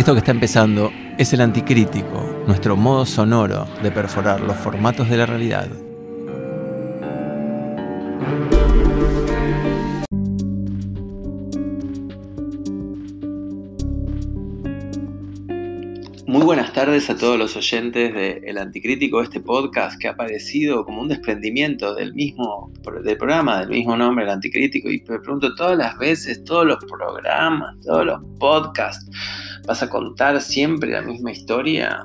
Esto 0.00 0.14
que 0.14 0.20
está 0.20 0.30
empezando 0.30 0.90
es 1.18 1.30
el 1.34 1.42
anticrítico, 1.42 2.42
nuestro 2.46 2.74
modo 2.74 3.04
sonoro 3.04 3.68
de 3.82 3.90
perforar 3.90 4.40
los 4.40 4.56
formatos 4.56 5.10
de 5.10 5.18
la 5.18 5.26
realidad. 5.26 5.68
A 17.08 17.16
todos 17.16 17.38
los 17.38 17.56
oyentes 17.56 18.12
de 18.12 18.42
El 18.44 18.58
Anticrítico, 18.58 19.22
este 19.22 19.40
podcast 19.40 19.98
que 19.98 20.06
ha 20.06 20.10
aparecido 20.10 20.84
como 20.84 21.00
un 21.00 21.08
desprendimiento 21.08 21.94
del 21.94 22.12
mismo 22.12 22.70
del 23.02 23.16
programa, 23.16 23.60
del 23.60 23.70
mismo 23.70 23.96
nombre, 23.96 24.24
El 24.24 24.30
Anticrítico. 24.30 24.90
Y 24.90 25.02
me 25.08 25.18
pregunto 25.18 25.54
todas 25.54 25.78
las 25.78 25.96
veces, 25.96 26.44
todos 26.44 26.66
los 26.66 26.76
programas, 26.84 27.74
todos 27.86 28.04
los 28.04 28.20
podcasts, 28.38 29.08
¿vas 29.66 29.82
a 29.82 29.88
contar 29.88 30.42
siempre 30.42 30.90
la 30.90 31.00
misma 31.00 31.32
historia? 31.32 32.04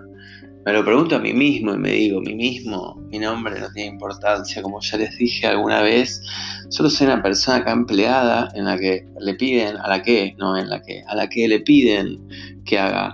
Me 0.65 0.71
lo 0.71 0.85
pregunto 0.85 1.17
a 1.17 1.19
mí 1.19 1.33
mismo 1.33 1.73
y 1.73 1.77
me 1.77 1.91
digo, 1.91 2.21
mí 2.21 2.33
mismo, 2.33 2.95
mi 3.09 3.19
nombre 3.19 3.59
no 3.59 3.69
tiene 3.73 3.89
importancia, 3.89 4.61
como 4.61 4.79
ya 4.79 4.97
les 4.97 5.17
dije 5.17 5.45
alguna 5.45 5.81
vez, 5.81 6.21
solo 6.69 6.89
soy 6.89 7.07
una 7.07 7.21
persona 7.21 7.57
acá 7.57 7.71
empleada 7.71 8.49
en 8.55 8.65
la 8.65 8.77
que 8.77 9.05
le 9.19 9.33
piden, 9.35 9.75
a 9.77 9.89
la 9.89 10.01
que, 10.01 10.35
no 10.37 10.57
en 10.57 10.69
la 10.69 10.81
que, 10.81 11.03
a 11.05 11.15
la 11.15 11.27
que 11.27 11.47
le 11.47 11.59
piden 11.59 12.19
que 12.65 12.79
haga 12.79 13.13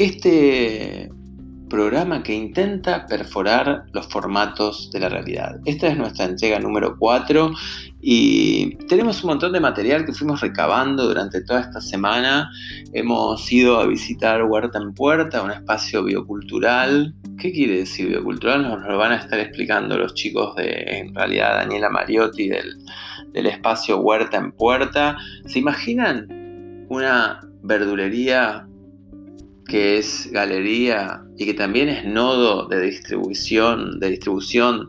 este 0.00 1.10
programa 1.68 2.22
que 2.22 2.32
intenta 2.32 3.04
perforar 3.06 3.84
los 3.92 4.06
formatos 4.06 4.90
de 4.90 4.98
la 4.98 5.10
realidad. 5.10 5.60
Esta 5.66 5.88
es 5.88 5.96
nuestra 5.98 6.24
entrega 6.24 6.58
número 6.58 6.96
4 6.98 7.52
y 8.00 8.76
tenemos 8.88 9.22
un 9.22 9.28
montón 9.28 9.52
de 9.52 9.60
material 9.60 10.06
que 10.06 10.14
fuimos 10.14 10.40
recabando 10.40 11.06
durante 11.06 11.44
toda 11.44 11.60
esta 11.60 11.82
semana. 11.82 12.50
Hemos 12.94 13.52
ido 13.52 13.78
a 13.78 13.86
visitar 13.86 14.42
Huerta 14.42 14.78
en 14.78 14.94
Puerta, 14.94 15.42
un 15.42 15.50
espacio 15.50 16.02
biocultural. 16.02 17.14
¿Qué 17.38 17.52
quiere 17.52 17.80
decir 17.80 18.08
biocultural? 18.08 18.62
Nos 18.62 18.82
lo 18.88 18.96
van 18.96 19.12
a 19.12 19.16
estar 19.16 19.38
explicando 19.38 19.98
los 19.98 20.14
chicos 20.14 20.56
de, 20.56 20.70
en 20.70 21.14
realidad, 21.14 21.56
Daniela 21.56 21.90
Mariotti 21.90 22.48
del, 22.48 22.78
del 23.34 23.46
espacio 23.46 24.00
Huerta 24.00 24.38
en 24.38 24.52
Puerta. 24.52 25.18
¿Se 25.44 25.58
imaginan 25.58 26.26
una 26.88 27.42
verdulería 27.62 28.66
que 29.70 29.98
es 29.98 30.28
galería 30.32 31.22
y 31.38 31.46
que 31.46 31.54
también 31.54 31.88
es 31.88 32.04
nodo 32.04 32.66
de 32.66 32.80
distribución, 32.82 34.00
de 34.00 34.10
distribución 34.10 34.88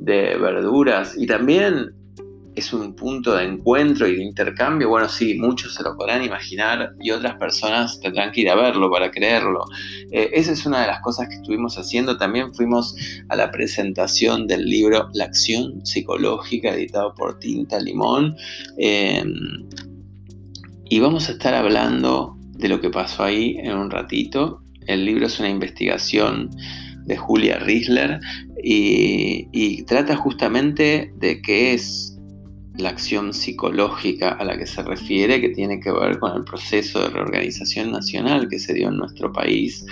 de 0.00 0.36
verduras 0.36 1.14
y 1.16 1.26
también 1.26 1.92
es 2.56 2.72
un 2.72 2.96
punto 2.96 3.36
de 3.36 3.44
encuentro 3.44 4.08
y 4.08 4.16
de 4.16 4.24
intercambio, 4.24 4.88
bueno, 4.88 5.08
sí, 5.08 5.38
muchos 5.38 5.74
se 5.74 5.82
lo 5.82 5.94
podrán 5.94 6.24
imaginar 6.24 6.94
y 6.98 7.10
otras 7.10 7.36
personas 7.36 8.00
tendrán 8.00 8.32
que 8.32 8.40
ir 8.40 8.50
a 8.50 8.56
verlo 8.56 8.90
para 8.90 9.10
creerlo. 9.10 9.64
Eh, 10.10 10.30
esa 10.32 10.52
es 10.52 10.64
una 10.64 10.80
de 10.80 10.86
las 10.86 11.00
cosas 11.02 11.28
que 11.28 11.34
estuvimos 11.34 11.76
haciendo. 11.76 12.16
También 12.16 12.54
fuimos 12.54 12.96
a 13.28 13.36
la 13.36 13.50
presentación 13.50 14.46
del 14.46 14.64
libro 14.64 15.10
La 15.12 15.24
acción 15.24 15.84
psicológica, 15.84 16.70
editado 16.70 17.14
por 17.14 17.38
Tinta 17.38 17.78
Limón. 17.78 18.34
Em, 18.78 19.68
y 20.88 20.98
vamos 20.98 21.28
a 21.28 21.32
estar 21.32 21.52
hablando 21.52 22.35
de 22.56 22.68
lo 22.68 22.80
que 22.80 22.90
pasó 22.90 23.24
ahí 23.24 23.56
en 23.58 23.76
un 23.76 23.90
ratito. 23.90 24.62
El 24.86 25.04
libro 25.04 25.26
es 25.26 25.38
una 25.38 25.48
investigación 25.48 26.50
de 27.04 27.16
Julia 27.16 27.58
Riesler 27.58 28.20
y, 28.62 29.48
y 29.52 29.82
trata 29.84 30.16
justamente 30.16 31.12
de 31.16 31.40
qué 31.40 31.74
es 31.74 32.15
la 32.78 32.90
acción 32.90 33.32
psicológica 33.32 34.30
a 34.30 34.44
la 34.44 34.58
que 34.58 34.66
se 34.66 34.82
refiere, 34.82 35.40
que 35.40 35.50
tiene 35.50 35.80
que 35.80 35.90
ver 35.90 36.18
con 36.18 36.36
el 36.36 36.44
proceso 36.44 37.00
de 37.00 37.08
reorganización 37.08 37.90
nacional 37.90 38.48
que 38.48 38.58
se 38.58 38.74
dio 38.74 38.88
en 38.88 38.96
nuestro 38.96 39.32
país 39.32 39.84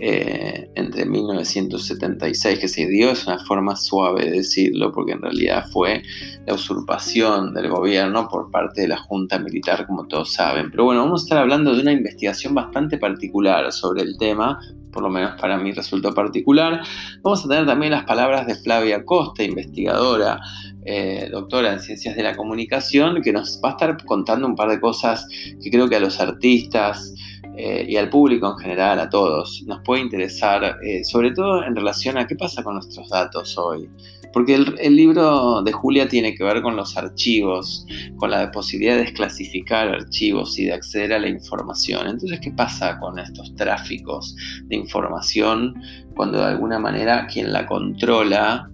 eh, 0.00 0.68
entre 0.74 1.06
1976, 1.06 2.58
que 2.58 2.68
se 2.68 2.86
dio, 2.86 3.10
es 3.10 3.26
una 3.26 3.38
forma 3.38 3.76
suave 3.76 4.26
de 4.26 4.32
decirlo, 4.32 4.92
porque 4.92 5.12
en 5.12 5.22
realidad 5.22 5.66
fue 5.72 6.02
la 6.46 6.54
usurpación 6.54 7.54
del 7.54 7.68
gobierno 7.68 8.28
por 8.28 8.50
parte 8.50 8.82
de 8.82 8.88
la 8.88 8.98
Junta 8.98 9.38
Militar, 9.38 9.86
como 9.86 10.06
todos 10.06 10.32
saben. 10.32 10.70
Pero 10.70 10.84
bueno, 10.84 11.02
vamos 11.02 11.22
a 11.22 11.24
estar 11.24 11.38
hablando 11.38 11.74
de 11.74 11.80
una 11.80 11.92
investigación 11.92 12.54
bastante 12.54 12.98
particular 12.98 13.72
sobre 13.72 14.02
el 14.02 14.18
tema, 14.18 14.60
por 14.96 15.02
lo 15.02 15.10
menos 15.10 15.38
para 15.38 15.58
mí 15.58 15.72
resultó 15.72 16.14
particular. 16.14 16.80
Vamos 17.22 17.44
a 17.44 17.48
tener 17.48 17.66
también 17.66 17.92
las 17.92 18.04
palabras 18.04 18.46
de 18.46 18.54
Flavia 18.54 19.04
Costa, 19.04 19.42
investigadora, 19.42 20.40
eh, 20.86 21.28
doctora 21.30 21.70
en 21.70 21.80
Ciencias 21.80 22.16
de 22.16 22.22
la 22.22 22.34
Comunicación, 22.34 23.20
que 23.20 23.30
nos 23.30 23.60
va 23.62 23.68
a 23.68 23.72
estar 23.72 24.02
contando 24.06 24.46
un 24.46 24.56
par 24.56 24.70
de 24.70 24.80
cosas 24.80 25.28
que 25.62 25.70
creo 25.70 25.86
que 25.90 25.96
a 25.96 26.00
los 26.00 26.18
artistas 26.18 27.12
eh, 27.58 27.84
y 27.86 27.96
al 27.96 28.08
público 28.08 28.50
en 28.50 28.56
general, 28.56 28.98
a 28.98 29.10
todos, 29.10 29.64
nos 29.66 29.82
puede 29.82 30.00
interesar, 30.00 30.78
eh, 30.82 31.04
sobre 31.04 31.32
todo 31.32 31.62
en 31.62 31.76
relación 31.76 32.16
a 32.16 32.26
qué 32.26 32.34
pasa 32.34 32.62
con 32.62 32.76
nuestros 32.76 33.06
datos 33.10 33.58
hoy. 33.58 33.90
Porque 34.36 34.52
el, 34.52 34.96
libro 34.96 35.62
de 35.62 35.72
Julia 35.72 36.08
tiene 36.08 36.34
que 36.34 36.44
ver 36.44 36.60
con 36.60 36.76
los 36.76 36.94
archivos, 36.98 37.86
con 38.18 38.30
la 38.30 38.50
posibilidad 38.50 38.96
de 38.96 39.04
desclasificar 39.04 39.88
archivos 39.88 40.58
y 40.58 40.66
de 40.66 40.74
acceder 40.74 41.14
a 41.14 41.18
la 41.18 41.28
información. 41.30 42.06
Entonces, 42.06 42.40
¿qué 42.40 42.50
pasa 42.50 42.98
con 42.98 43.18
estos 43.18 43.54
tráficos 43.54 44.36
de 44.64 44.76
información 44.76 45.80
cuando 46.14 46.36
de 46.36 46.44
alguna 46.44 46.78
manera 46.78 47.26
quien 47.26 47.50
la 47.50 47.64
controla 47.64 48.70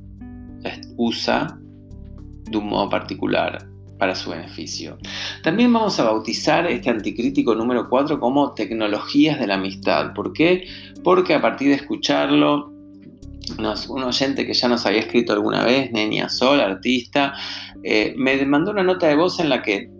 la 0.63 0.81
usa 0.97 1.57
de 2.51 2.59
un 2.59 2.67
modo 2.67 2.91
particular 2.91 3.65
para 4.01 4.17
su 4.17 4.31
beneficio. 4.31 4.99
También 5.45 5.73
vamos 5.73 6.01
a 6.01 6.05
bautizar 6.05 6.67
este 6.67 6.91
anticrítico 6.91 7.55
número 7.55 7.89
4 7.89 8.19
como 8.19 8.53
tecnologías 8.53 9.39
de 9.39 9.47
la 9.47 9.55
amistad. 9.55 10.13
¿Por 10.13 10.33
qué? 10.33 10.67
Porque 11.05 11.35
a 11.35 11.41
partir 11.41 11.69
de 11.69 11.75
escucharlo 11.75 12.72
un 13.59 14.03
oyente 14.03 14.47
que 14.47 14.55
ya 14.55 14.69
nos 14.69 14.87
había 14.87 15.01
escrito 15.01 15.33
alguna 15.33 15.65
vez, 15.65 15.91
Nenia 15.93 16.29
Sol, 16.29 16.61
artista, 16.61 17.35
eh, 17.83 18.15
me 18.17 18.45
mandó 18.47 18.71
una 18.71 18.83
nota 18.83 19.09
de 19.09 19.17
voz 19.17 19.41
en 19.41 19.49
la 19.49 19.63
que 19.63 19.91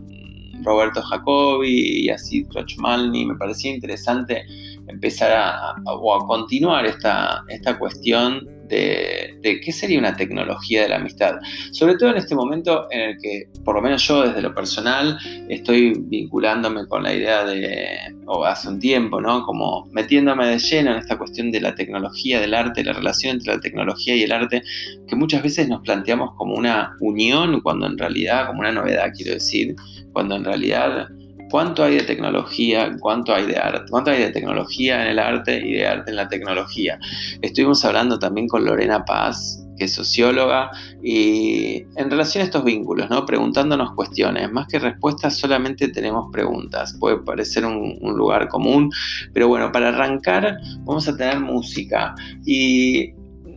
mm, 0.00 0.64
Roberto 0.64 1.02
Jacobi 1.02 2.04
y 2.04 2.10
a 2.10 2.18
Sid 2.18 2.46
Malny. 2.78 3.26
Me 3.26 3.36
parecía 3.36 3.74
interesante 3.74 4.44
empezar 4.86 5.32
a, 5.32 5.74
o 5.86 6.14
a 6.14 6.26
continuar 6.26 6.86
esta, 6.86 7.42
esta 7.48 7.78
cuestión 7.78 8.46
de, 8.68 9.60
qué 9.64 9.72
sería 9.72 9.98
una 9.98 10.16
tecnología 10.16 10.82
de 10.82 10.88
la 10.88 10.96
amistad. 10.96 11.36
Sobre 11.72 11.96
todo 11.96 12.10
en 12.10 12.16
este 12.16 12.34
momento 12.34 12.86
en 12.90 13.00
el 13.00 13.18
que, 13.18 13.48
por 13.64 13.74
lo 13.74 13.82
menos 13.82 14.06
yo 14.06 14.22
desde 14.26 14.42
lo 14.42 14.54
personal, 14.54 15.18
estoy 15.48 15.94
vinculándome 15.96 16.86
con 16.86 17.02
la 17.02 17.14
idea 17.14 17.44
de, 17.44 18.14
o 18.26 18.44
hace 18.44 18.68
un 18.68 18.78
tiempo, 18.78 19.20
¿no? 19.20 19.44
Como 19.44 19.86
metiéndome 19.92 20.46
de 20.46 20.58
lleno 20.58 20.92
en 20.92 20.98
esta 20.98 21.18
cuestión 21.18 21.50
de 21.50 21.60
la 21.60 21.74
tecnología, 21.74 22.40
del 22.40 22.54
arte, 22.54 22.84
la 22.84 22.92
relación 22.92 23.36
entre 23.36 23.54
la 23.54 23.60
tecnología 23.60 24.16
y 24.16 24.22
el 24.22 24.32
arte, 24.32 24.62
que 25.06 25.16
muchas 25.16 25.42
veces 25.42 25.68
nos 25.68 25.82
planteamos 25.82 26.34
como 26.36 26.54
una 26.54 26.96
unión, 27.00 27.60
cuando 27.60 27.86
en 27.86 27.98
realidad, 27.98 28.46
como 28.46 28.60
una 28.60 28.72
novedad 28.72 29.12
quiero 29.16 29.34
decir, 29.34 29.74
cuando 30.12 30.36
en 30.36 30.44
realidad 30.44 31.08
cuánto 31.54 31.84
hay 31.84 31.98
de 31.98 32.02
tecnología, 32.02 32.96
cuánto 32.98 33.32
hay 33.32 33.46
de 33.46 33.56
arte, 33.56 33.84
cuánto 33.88 34.10
hay 34.10 34.18
de 34.18 34.30
tecnología 34.32 35.04
en 35.04 35.10
el 35.12 35.20
arte 35.20 35.64
y 35.64 35.74
de 35.74 35.86
arte 35.86 36.10
en 36.10 36.16
la 36.16 36.26
tecnología. 36.26 36.98
Estuvimos 37.42 37.84
hablando 37.84 38.18
también 38.18 38.48
con 38.48 38.64
Lorena 38.64 39.04
Paz, 39.04 39.64
que 39.78 39.84
es 39.84 39.94
socióloga, 39.94 40.72
y 41.00 41.84
en 41.94 42.10
relación 42.10 42.42
a 42.42 42.46
estos 42.46 42.64
vínculos, 42.64 43.08
¿no? 43.08 43.24
preguntándonos 43.24 43.92
cuestiones, 43.94 44.50
más 44.50 44.66
que 44.66 44.80
respuestas 44.80 45.36
solamente 45.36 45.86
tenemos 45.86 46.26
preguntas, 46.32 46.96
puede 46.98 47.18
parecer 47.18 47.64
un, 47.64 47.98
un 48.00 48.16
lugar 48.16 48.48
común, 48.48 48.90
pero 49.32 49.46
bueno, 49.46 49.70
para 49.70 49.90
arrancar 49.90 50.58
vamos 50.80 51.06
a 51.06 51.16
tener 51.16 51.38
música. 51.38 52.16
Y 52.44 53.14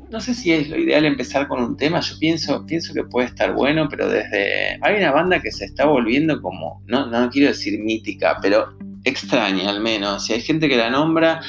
no 0.10 0.22
sé 0.22 0.34
si 0.34 0.52
es 0.52 0.70
lo 0.70 0.78
ideal 0.78 1.06
empezar 1.06 1.48
con 1.48 1.62
un 1.62 1.78
tema, 1.78 2.00
yo 2.00 2.18
pienso, 2.20 2.66
pienso 2.66 2.94
que 2.94 3.04
puede 3.04 3.28
estar 3.28 3.54
bueno, 3.54 3.88
pero 3.90 4.10
desde... 4.10 4.78
Hay 4.82 4.98
una 4.98 5.12
banda 5.12 5.42
que 5.42 5.52
se 5.52 5.66
está 5.66 5.86
volviendo 5.86 6.42
como, 6.42 6.82
no, 6.88 7.08
no 7.08 7.30
quiero 7.30 7.50
decir 7.50 7.80
mítica, 7.80 8.38
pero 8.42 8.78
extraña 9.04 9.70
al 9.70 9.82
menos. 9.82 10.30
Y 10.30 10.34
hay 10.34 10.42
gente 10.42 10.68
que 10.68 10.78
la 10.78 10.90
nombra 10.90 11.42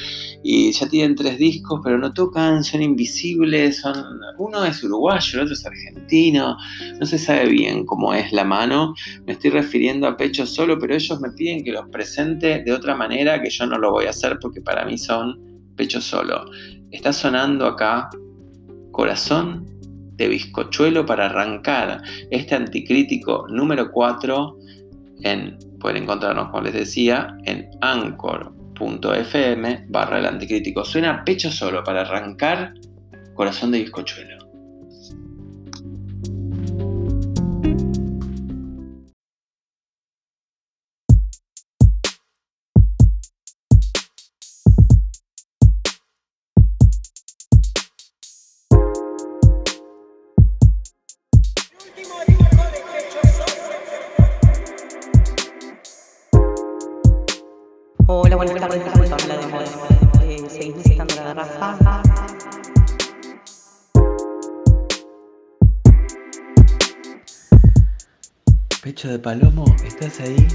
y 0.43 0.71
ya 0.71 0.87
tienen 0.87 1.15
tres 1.15 1.37
discos, 1.37 1.81
pero 1.83 1.97
no 1.97 2.13
tocan, 2.13 2.63
son 2.63 2.81
invisibles, 2.81 3.77
son... 3.77 3.95
uno 4.37 4.63
es 4.65 4.83
uruguayo, 4.83 5.39
el 5.39 5.43
otro 5.43 5.53
es 5.53 5.65
argentino, 5.65 6.57
no 6.99 7.05
se 7.05 7.17
sabe 7.17 7.47
bien 7.47 7.85
cómo 7.85 8.13
es 8.13 8.31
la 8.31 8.43
mano. 8.43 8.93
Me 9.25 9.33
estoy 9.33 9.51
refiriendo 9.51 10.07
a 10.07 10.17
Pecho 10.17 10.45
Solo, 10.45 10.79
pero 10.79 10.95
ellos 10.95 11.19
me 11.21 11.31
piden 11.31 11.63
que 11.63 11.71
los 11.71 11.87
presente 11.89 12.63
de 12.63 12.71
otra 12.71 12.95
manera 12.95 13.41
que 13.41 13.49
yo 13.49 13.65
no 13.65 13.77
lo 13.77 13.91
voy 13.91 14.05
a 14.05 14.11
hacer 14.11 14.37
porque 14.41 14.61
para 14.61 14.85
mí 14.85 14.97
son 14.97 15.39
Pecho 15.75 16.01
Solo. 16.01 16.45
Está 16.91 17.13
sonando 17.13 17.65
acá 17.65 18.09
Corazón 18.99 19.65
de 20.17 20.27
bizcochuelo 20.27 21.05
para 21.05 21.27
arrancar 21.27 22.01
este 22.31 22.53
anticrítico 22.53 23.47
número 23.47 23.93
4 23.93 24.57
en, 25.23 25.57
pueden 25.79 26.03
encontrarnos, 26.03 26.49
como 26.49 26.63
les 26.63 26.73
decía, 26.73 27.33
en 27.45 27.69
anchor.fm 27.79 28.75
barra 29.87 30.19
el 30.19 30.25
anticrítico. 30.25 30.83
Suena 30.83 31.23
pecho 31.23 31.49
solo 31.49 31.81
para 31.81 32.01
arrancar 32.01 32.73
corazón 33.35 33.71
de 33.71 33.79
bizcochuelo. 33.79 34.38
Pecho 68.81 69.09
de 69.09 69.19
palomo, 69.19 69.65
¿estás 69.85 70.21
ahí? 70.21 70.47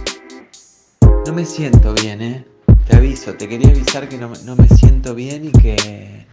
No 1.26 1.34
me 1.34 1.44
siento 1.44 1.92
bien, 1.92 2.22
¿eh? 2.22 2.46
Te 2.88 2.96
aviso, 2.96 3.34
te 3.34 3.46
quería 3.46 3.68
avisar 3.68 4.08
que 4.08 4.16
no, 4.16 4.30
me 4.30 4.68
siento 4.68 5.14
bien 5.14 5.44
y 5.44 5.52
que... 5.52 6.26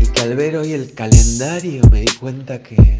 Y 0.00 0.06
que 0.06 0.20
al 0.22 0.34
ver 0.34 0.56
hoy 0.56 0.72
el 0.72 0.94
calendario 0.94 1.82
me 1.90 2.00
di 2.00 2.12
cuenta 2.18 2.62
que... 2.62 2.98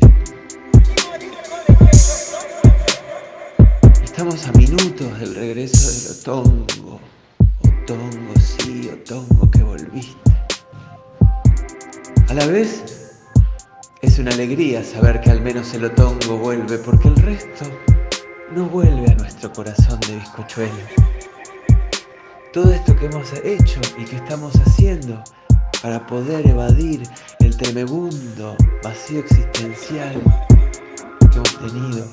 Estamos 4.05 4.47
a 4.47 4.53
minutos 4.53 5.19
del 5.19 5.35
regreso 5.35 6.11
del 6.11 6.21
otongo. 6.21 7.01
Otongo, 7.61 8.35
sí, 8.39 8.91
otongo, 8.93 9.51
que 9.51 9.63
volviste. 9.63 10.31
A 12.29 12.35
la 12.35 12.45
vez 12.45 13.02
es 14.13 14.19
una 14.19 14.33
alegría 14.33 14.85
saber 14.85 15.23
que 15.23 15.31
al 15.31 15.41
menos 15.41 15.73
el 15.73 15.87
otongo 15.87 16.37
vuelve, 16.37 16.77
porque 16.77 17.09
el 17.09 17.17
resto 17.17 17.65
no 18.55 18.67
vuelve 18.67 19.11
a 19.11 19.15
nuestro 19.15 19.51
corazón 19.51 19.99
de 20.01 20.17
bizcochuelo. 20.17 20.75
Todo 22.53 22.75
esto 22.75 22.95
que 22.95 23.07
hemos 23.07 23.33
hecho 23.43 23.81
y 23.97 24.05
que 24.05 24.17
estamos 24.17 24.53
haciendo 24.67 25.25
para 25.81 26.07
poder 26.07 26.47
evadir 26.47 27.05
el 27.41 27.57
tremebundo 27.57 28.55
vacío 28.85 29.21
existencial 29.21 30.21
que 31.31 31.37
hemos 31.37 31.59
tenido 31.59 32.07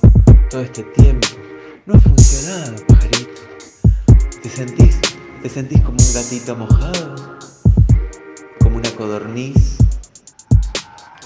todo 0.49 0.61
este 0.61 0.83
tiempo, 0.83 1.27
no 1.85 1.95
ha 1.95 1.99
funcionado, 1.99 2.75
pajarito. 2.87 3.41
¿Te 4.41 4.49
sentís, 4.49 5.01
te 5.41 5.49
sentís 5.49 5.81
como 5.81 5.97
un 5.97 6.13
gatito 6.13 6.55
mojado? 6.55 7.39
¿Como 8.61 8.77
una 8.77 8.89
codorniz? 8.91 9.79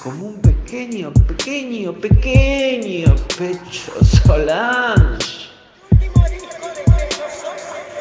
como 0.03 0.25
un 0.25 0.41
pequeño, 0.63 1.11
pequeño, 1.27 1.93
pequeño 1.93 3.15
pecho 3.37 3.91
Solange. 4.25 5.49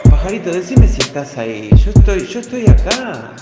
Pajarito, 0.09 0.51
decime 0.51 0.87
si 0.87 1.01
estás 1.01 1.37
ahí. 1.39 1.71
Yo 1.85 1.91
estoy, 1.91 2.27
yo 2.27 2.41
estoy 2.41 2.67
acá. 2.69 3.35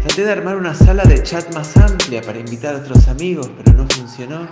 Traté 0.00 0.24
de 0.24 0.32
armar 0.32 0.56
una 0.56 0.74
sala 0.74 1.02
de 1.04 1.22
chat 1.22 1.52
más 1.54 1.76
amplia 1.76 2.22
para 2.22 2.38
invitar 2.38 2.74
a 2.74 2.78
otros 2.78 3.08
amigos, 3.08 3.50
pero 3.56 3.76
no 3.76 3.86
funcionó. 3.88 4.48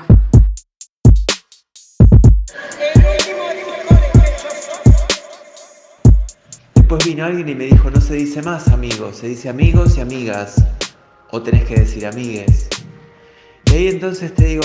Después 6.74 7.04
vino 7.04 7.24
alguien 7.24 7.48
y 7.48 7.54
me 7.54 7.64
dijo, 7.64 7.90
no 7.90 8.00
se 8.00 8.14
dice 8.14 8.42
más 8.42 8.68
amigos, 8.68 9.18
se 9.18 9.28
dice 9.28 9.48
amigos 9.48 9.96
y 9.96 10.00
amigas. 10.00 10.64
O 11.30 11.42
tenés 11.42 11.64
que 11.66 11.76
decir 11.76 12.06
amigues. 12.06 12.68
Y 13.70 13.74
ahí 13.74 13.88
entonces 13.88 14.34
te 14.34 14.46
digo, 14.46 14.62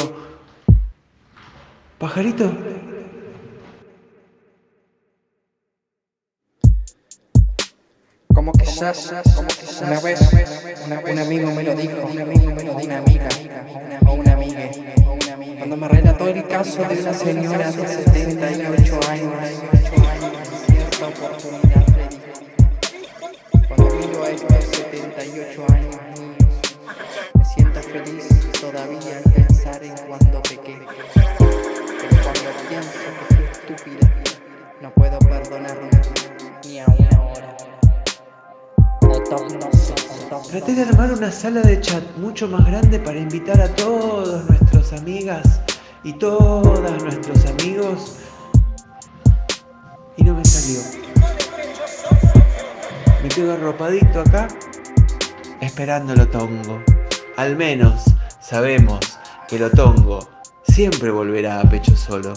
pajarito. 1.97 2.51
Como 8.33 8.51
quizás, 8.53 9.13
una 9.81 9.99
vez 9.99 10.19
un 11.11 11.19
amigo 11.19 11.51
me 11.51 11.63
lo 11.63 11.75
dijo, 11.75 12.07
un 12.11 12.19
amigo 12.19 12.51
me 12.51 12.63
lo 12.63 12.75
dijo, 12.75 12.83
una 12.83 12.97
amiga 12.97 13.29
o 14.07 14.13
una 14.13 14.33
amiga. 14.33 14.71
Cuando 15.57 15.77
me 15.77 15.87
relató 15.87 16.27
el 16.27 16.47
caso 16.47 16.83
de 16.85 17.01
una 17.01 17.13
señora 17.13 17.71
de 17.71 17.87
78 17.87 18.99
años, 19.09 19.33
cierta 20.67 21.07
oportunidad 21.07 21.85
Cuando 23.67 23.95
miro 23.95 24.23
a 24.23 24.29
estos 24.29 24.63
78 24.63 25.65
años, 25.69 26.03
feliz 27.93 28.32
todavía 28.71 29.17
al 29.17 29.31
pensar 29.33 29.83
en 29.83 29.93
cuando 30.07 30.41
pequé. 30.43 30.79
Pero 31.13 32.23
cuando 32.23 32.49
pienso 32.69 32.97
que 33.19 33.35
fui 33.35 33.43
estúpida, 33.51 34.13
no 34.81 34.93
puedo 34.93 35.19
perdonarme 35.19 35.89
ni 36.63 36.79
a 36.79 36.85
una 36.85 37.21
hora. 37.23 37.57
Traté 40.49 40.75
de 40.75 40.83
armar 40.83 41.11
una 41.11 41.29
sala 41.31 41.61
de 41.61 41.81
chat 41.81 42.03
mucho 42.17 42.47
más 42.47 42.65
grande 42.65 42.99
para 42.99 43.19
invitar 43.19 43.59
a 43.59 43.67
todos 43.75 44.45
nuestros 44.45 44.93
amigas 44.93 45.59
y 46.05 46.13
todas 46.13 47.03
nuestros 47.03 47.45
amigos 47.45 48.17
y 50.15 50.23
no 50.23 50.35
me 50.35 50.45
salió. 50.45 50.79
Me 53.21 53.27
quedo 53.29 53.53
arropadito 53.53 54.21
acá 54.21 54.47
esperando 55.59 56.15
lo 56.15 56.27
tongo. 56.29 56.81
Al 57.35 57.55
menos 57.57 58.12
sabemos 58.53 58.99
que 59.47 59.55
el 59.55 59.63
otongo 59.63 60.19
siempre 60.61 61.09
volverá 61.09 61.59
a 61.59 61.67
pecho 61.67 61.97
solo. 61.97 62.33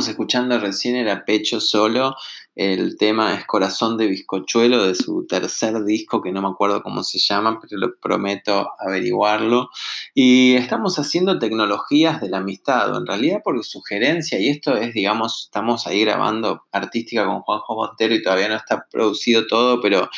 Estábamos 0.00 0.08
escuchando 0.08 0.58
recién 0.58 0.96
era 0.96 1.26
Pecho 1.26 1.60
Solo, 1.60 2.16
el 2.54 2.96
tema 2.96 3.34
es 3.34 3.44
Corazón 3.44 3.98
de 3.98 4.06
Bizcochuelo 4.06 4.86
de 4.86 4.94
su 4.94 5.26
tercer 5.26 5.84
disco, 5.84 6.22
que 6.22 6.32
no 6.32 6.40
me 6.40 6.48
acuerdo 6.48 6.82
cómo 6.82 7.02
se 7.02 7.18
llama, 7.18 7.60
pero 7.60 7.78
lo 7.78 7.98
prometo 8.00 8.70
averiguarlo. 8.78 9.68
Y 10.14 10.54
estamos 10.54 10.98
haciendo 10.98 11.38
tecnologías 11.38 12.22
de 12.22 12.30
la 12.30 12.38
amistad, 12.38 12.94
o 12.94 12.98
en 12.98 13.06
realidad 13.06 13.42
por 13.44 13.62
sugerencia, 13.62 14.38
y 14.40 14.48
esto 14.48 14.74
es, 14.74 14.94
digamos, 14.94 15.44
estamos 15.44 15.86
ahí 15.86 16.00
grabando 16.00 16.62
artística 16.72 17.26
con 17.26 17.42
Juanjo 17.42 17.74
Montero 17.74 18.14
y 18.14 18.22
todavía 18.22 18.48
no 18.48 18.56
está 18.56 18.86
producido 18.90 19.46
todo, 19.46 19.82
pero 19.82 20.08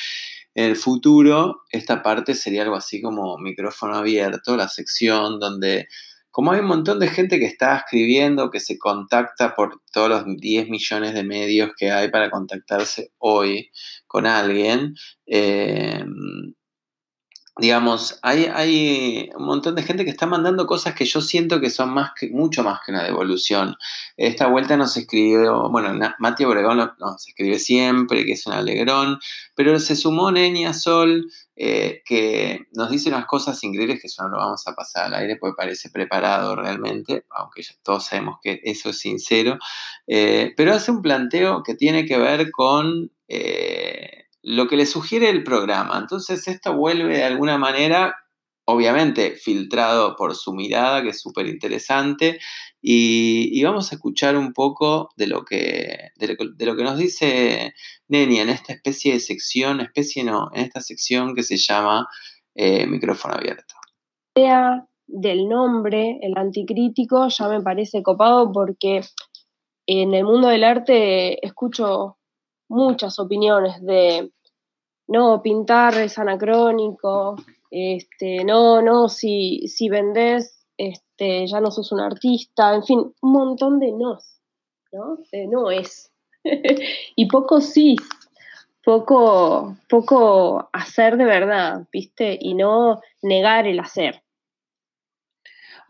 en 0.54 0.66
el 0.66 0.76
futuro 0.76 1.62
esta 1.70 2.04
parte 2.04 2.34
sería 2.34 2.62
algo 2.62 2.76
así 2.76 3.02
como 3.02 3.36
micrófono 3.38 3.96
abierto, 3.96 4.56
la 4.56 4.68
sección 4.68 5.40
donde 5.40 5.88
como 6.32 6.52
hay 6.52 6.60
un 6.60 6.66
montón 6.66 6.98
de 6.98 7.08
gente 7.08 7.38
que 7.38 7.44
está 7.44 7.76
escribiendo, 7.76 8.50
que 8.50 8.58
se 8.58 8.78
contacta 8.78 9.54
por 9.54 9.82
todos 9.92 10.08
los 10.08 10.24
10 10.26 10.70
millones 10.70 11.12
de 11.12 11.24
medios 11.24 11.72
que 11.76 11.92
hay 11.92 12.10
para 12.10 12.30
contactarse 12.30 13.12
hoy 13.18 13.70
con 14.06 14.26
alguien, 14.26 14.94
eh, 15.26 16.04
digamos, 17.58 18.18
hay, 18.22 18.46
hay, 18.46 19.28
un 19.36 19.44
montón 19.44 19.74
de 19.74 19.82
gente 19.82 20.04
que 20.04 20.10
está 20.10 20.26
mandando 20.26 20.66
cosas 20.66 20.94
que 20.94 21.04
yo 21.04 21.20
siento 21.20 21.60
que 21.60 21.68
son 21.68 21.90
más 21.92 22.12
que, 22.18 22.30
mucho 22.30 22.64
más 22.64 22.80
que 22.84 22.92
una 22.92 23.04
devolución. 23.04 23.76
Esta 24.16 24.46
vuelta 24.46 24.76
nos 24.78 24.96
escribió, 24.96 25.68
bueno, 25.68 25.92
Mati 26.18 26.44
Obregón 26.44 26.78
nos 26.98 27.28
escribe 27.28 27.58
siempre, 27.58 28.24
que 28.24 28.32
es 28.32 28.46
un 28.46 28.54
alegrón, 28.54 29.18
pero 29.54 29.78
se 29.78 29.96
sumó 29.96 30.32
Nenia 30.32 30.72
Sol, 30.72 31.30
eh, 31.54 32.02
que 32.06 32.68
nos 32.72 32.90
dice 32.90 33.10
unas 33.10 33.26
cosas 33.26 33.62
increíbles 33.62 34.00
que 34.00 34.06
eso 34.06 34.22
no 34.22 34.30
lo 34.30 34.38
vamos 34.38 34.66
a 34.66 34.74
pasar 34.74 35.04
al 35.06 35.14
aire 35.14 35.36
porque 35.36 35.56
parece 35.56 35.90
preparado 35.90 36.56
realmente, 36.56 37.26
aunque 37.28 37.62
ya 37.62 37.74
todos 37.82 38.06
sabemos 38.06 38.38
que 38.42 38.62
eso 38.64 38.88
es 38.90 38.98
sincero, 38.98 39.58
eh, 40.06 40.54
pero 40.56 40.72
hace 40.72 40.90
un 40.90 41.02
planteo 41.02 41.62
que 41.62 41.74
tiene 41.74 42.06
que 42.06 42.16
ver 42.16 42.50
con... 42.50 43.12
Eh, 43.28 44.21
lo 44.42 44.66
que 44.68 44.76
le 44.76 44.86
sugiere 44.86 45.30
el 45.30 45.44
programa. 45.44 45.98
Entonces 45.98 46.46
esto 46.48 46.76
vuelve 46.76 47.18
de 47.18 47.24
alguna 47.24 47.58
manera, 47.58 48.16
obviamente 48.64 49.36
filtrado 49.36 50.16
por 50.16 50.34
su 50.34 50.52
mirada, 50.52 51.02
que 51.02 51.10
es 51.10 51.20
súper 51.20 51.46
interesante, 51.46 52.38
y, 52.84 53.62
vamos 53.62 53.92
a 53.92 53.94
escuchar 53.94 54.36
un 54.36 54.52
poco 54.52 55.10
de 55.16 55.28
lo, 55.28 55.44
que, 55.44 56.10
de 56.16 56.66
lo, 56.66 56.76
que 56.76 56.82
nos 56.82 56.98
dice 56.98 57.74
Neni 58.08 58.40
en 58.40 58.48
esta 58.48 58.72
especie 58.72 59.12
de 59.12 59.20
sección, 59.20 59.80
especie 59.80 60.24
no, 60.24 60.50
en 60.52 60.62
esta 60.62 60.80
sección 60.80 61.36
que 61.36 61.44
se 61.44 61.56
llama 61.56 62.08
eh, 62.56 62.86
micrófono 62.88 63.34
abierto. 63.34 63.74
Idea 64.34 64.84
del 65.06 65.48
nombre, 65.48 66.18
el 66.22 66.36
anticrítico, 66.36 67.28
ya 67.28 67.48
me 67.48 67.60
parece 67.60 68.02
copado 68.02 68.50
porque 68.50 69.02
en 69.86 70.14
el 70.14 70.24
mundo 70.24 70.48
del 70.48 70.64
arte 70.64 71.44
escucho 71.46 72.18
muchas 72.72 73.18
opiniones 73.18 73.80
de, 73.82 74.32
no, 75.08 75.42
pintar 75.42 75.94
es 75.98 76.18
anacrónico, 76.18 77.36
este, 77.70 78.44
no, 78.44 78.82
no, 78.82 79.08
si, 79.08 79.68
si 79.68 79.88
vendés, 79.88 80.66
este, 80.76 81.46
ya 81.46 81.60
no 81.60 81.70
sos 81.70 81.92
un 81.92 82.00
artista, 82.00 82.74
en 82.74 82.82
fin, 82.82 82.98
un 83.20 83.32
montón 83.32 83.78
de 83.78 83.92
nos, 83.92 84.40
¿no? 84.92 85.18
No 85.48 85.70
es. 85.70 86.10
y 87.16 87.26
poco 87.28 87.60
sí, 87.60 87.96
poco, 88.84 89.76
poco 89.88 90.68
hacer 90.72 91.16
de 91.16 91.24
verdad, 91.24 91.86
¿viste? 91.92 92.38
Y 92.40 92.54
no 92.54 93.00
negar 93.22 93.66
el 93.66 93.80
hacer. 93.80 94.22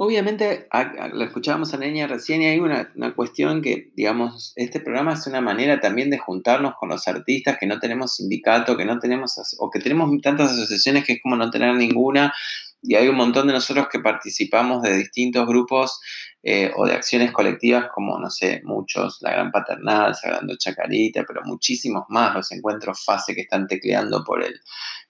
Obviamente, 0.04 0.66
lo 1.12 1.24
escuchábamos 1.24 1.72
a 1.74 1.76
Neña 1.76 2.08
recién 2.08 2.42
y 2.42 2.46
hay 2.46 2.58
una, 2.58 2.90
cuestión 3.14 3.62
que, 3.62 3.92
digamos, 3.94 4.52
este 4.56 4.80
programa 4.80 5.12
es 5.12 5.28
una 5.28 5.40
manera 5.40 5.78
también 5.78 6.10
de 6.10 6.18
juntarnos 6.18 6.74
con 6.74 6.88
los 6.88 7.06
artistas 7.06 7.56
que 7.56 7.68
no 7.68 7.78
tenemos 7.78 8.16
sindicato, 8.16 8.76
que 8.76 8.84
no 8.84 8.98
tenemos, 8.98 9.32
o 9.60 9.70
que 9.70 9.78
tenemos 9.78 10.10
tantas 10.20 10.50
asociaciones 10.50 11.04
que 11.04 11.12
es 11.12 11.22
como 11.22 11.36
no 11.36 11.52
tener 11.52 11.76
ninguna, 11.76 12.34
y 12.82 12.96
hay 12.96 13.06
un 13.06 13.14
montón 13.14 13.46
de 13.46 13.52
nosotros 13.52 13.86
que 13.92 14.00
participamos 14.00 14.82
de 14.82 14.96
distintos 14.96 15.46
grupos 15.46 16.00
eh, 16.42 16.72
o 16.74 16.84
de 16.84 16.94
acciones 16.94 17.30
colectivas 17.30 17.86
como, 17.94 18.18
no 18.18 18.28
sé, 18.28 18.60
muchos, 18.64 19.18
La 19.22 19.30
Gran 19.30 19.52
Paternal, 19.52 20.16
Sagrando 20.16 20.56
Chacarita, 20.56 21.22
pero 21.24 21.42
muchísimos 21.44 22.06
más, 22.08 22.34
los 22.34 22.50
encuentros 22.50 23.04
fase 23.04 23.36
que 23.36 23.42
están 23.42 23.68
tecleando 23.68 24.24
por 24.24 24.42
el... 24.42 24.60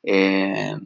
Eh, 0.02 0.76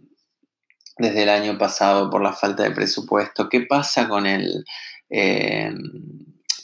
desde 0.98 1.22
el 1.24 1.28
año 1.28 1.58
pasado 1.58 2.10
por 2.10 2.22
la 2.22 2.32
falta 2.32 2.62
de 2.62 2.70
presupuesto? 2.70 3.48
¿Qué 3.48 3.62
pasa 3.62 4.08
con 4.08 4.26
el, 4.26 4.64
eh, 5.10 5.72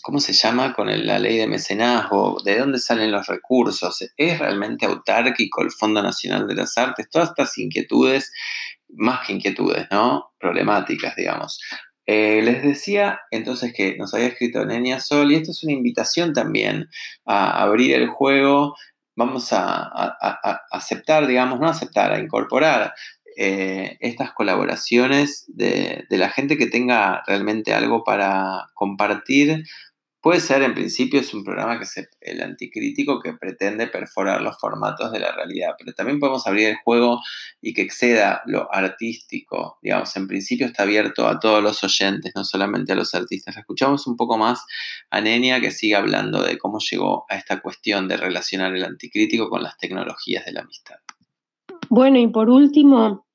¿cómo 0.02 0.18
se 0.18 0.32
llama? 0.32 0.74
Con 0.74 0.88
la 1.06 1.18
ley 1.18 1.38
de 1.38 1.46
mecenazgo, 1.46 2.40
¿de 2.44 2.58
dónde 2.58 2.78
salen 2.78 3.12
los 3.12 3.26
recursos? 3.26 4.04
¿Es 4.16 4.38
realmente 4.38 4.86
autárquico 4.86 5.62
el 5.62 5.70
Fondo 5.70 6.02
Nacional 6.02 6.46
de 6.46 6.54
las 6.54 6.76
Artes? 6.76 7.08
Todas 7.10 7.30
estas 7.30 7.56
inquietudes, 7.58 8.32
más 8.88 9.26
que 9.26 9.34
inquietudes, 9.34 9.86
¿no? 9.90 10.32
Problemáticas, 10.38 11.14
digamos. 11.16 11.60
Eh, 12.04 12.42
les 12.42 12.64
decía 12.64 13.20
entonces 13.30 13.72
que 13.72 13.96
nos 13.96 14.12
había 14.12 14.26
escrito 14.26 14.64
Nenia 14.64 14.98
Sol 14.98 15.30
y 15.30 15.36
esto 15.36 15.52
es 15.52 15.62
una 15.62 15.72
invitación 15.72 16.32
también 16.32 16.88
a 17.24 17.62
abrir 17.62 17.94
el 17.94 18.08
juego. 18.08 18.74
Vamos 19.14 19.52
a 19.52 20.16
aceptar, 20.70 21.26
digamos, 21.26 21.60
no 21.60 21.68
aceptar, 21.68 22.12
a 22.12 22.18
incorporar 22.18 22.92
eh, 23.36 23.96
estas 24.00 24.32
colaboraciones 24.32 25.44
de, 25.48 26.06
la 26.10 26.30
gente 26.30 26.56
que 26.56 26.66
tenga 26.66 27.22
realmente 27.26 27.72
algo 27.72 28.04
para 28.04 28.68
compartir. 28.74 29.64
Puede 30.20 30.38
ser, 30.38 30.62
en 30.62 30.74
principio, 30.74 31.18
es 31.18 31.34
un 31.34 31.42
programa 31.42 31.78
que 31.78 31.84
es 31.84 32.08
el 32.20 32.42
anticrítico 32.42 33.18
que 33.20 33.32
pretende 33.32 33.88
perforar 33.88 34.40
los 34.40 34.56
formatos 34.56 35.10
de 35.10 35.18
la 35.18 35.32
realidad, 35.32 35.74
pero 35.76 35.92
también 35.94 36.20
podemos 36.20 36.46
abrir 36.46 36.68
el 36.68 36.76
juego 36.76 37.20
y 37.60 37.74
que 37.74 37.82
exceda 37.82 38.42
lo 38.46 38.72
artístico. 38.72 39.78
Digamos, 39.82 40.14
en 40.16 40.28
principio 40.28 40.66
está 40.66 40.84
abierto 40.84 41.26
a 41.26 41.40
todos 41.40 41.60
los 41.60 41.82
oyentes, 41.82 42.32
no 42.36 42.44
solamente 42.44 42.92
a 42.92 42.96
los 42.96 43.14
artistas. 43.16 43.56
Escuchamos 43.56 44.06
un 44.06 44.16
poco 44.16 44.38
más 44.38 44.64
a 45.10 45.20
Nenia 45.20 45.60
que 45.60 45.72
sigue 45.72 45.96
hablando 45.96 46.42
de 46.44 46.56
cómo 46.56 46.78
llegó 46.78 47.26
a 47.28 47.34
esta 47.34 47.60
cuestión 47.60 48.06
de 48.06 48.16
relacionar 48.16 48.76
el 48.76 48.84
anticrítico 48.84 49.50
con 49.50 49.64
las 49.64 49.76
tecnologías 49.76 50.44
de 50.44 50.52
la 50.52 50.60
amistad. 50.60 50.96
Bueno, 51.94 52.18
y 52.18 52.26
por 52.26 52.48
último, 52.48 53.26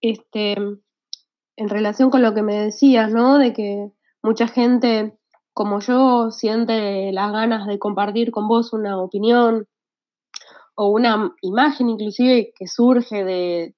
este, 0.00 0.54
en 0.54 1.68
relación 1.68 2.10
con 2.10 2.22
lo 2.22 2.34
que 2.34 2.42
me 2.42 2.56
decías, 2.56 3.08
¿no? 3.12 3.38
De 3.38 3.52
que 3.52 3.92
mucha 4.20 4.48
gente 4.48 5.16
como 5.52 5.78
yo 5.78 6.32
siente 6.32 7.12
las 7.12 7.30
ganas 7.30 7.68
de 7.68 7.78
compartir 7.78 8.32
con 8.32 8.48
vos 8.48 8.72
una 8.72 9.00
opinión 9.00 9.68
o 10.74 10.88
una 10.88 11.36
imagen 11.40 11.88
inclusive 11.88 12.52
que 12.58 12.66
surge 12.66 13.22
de, 13.22 13.76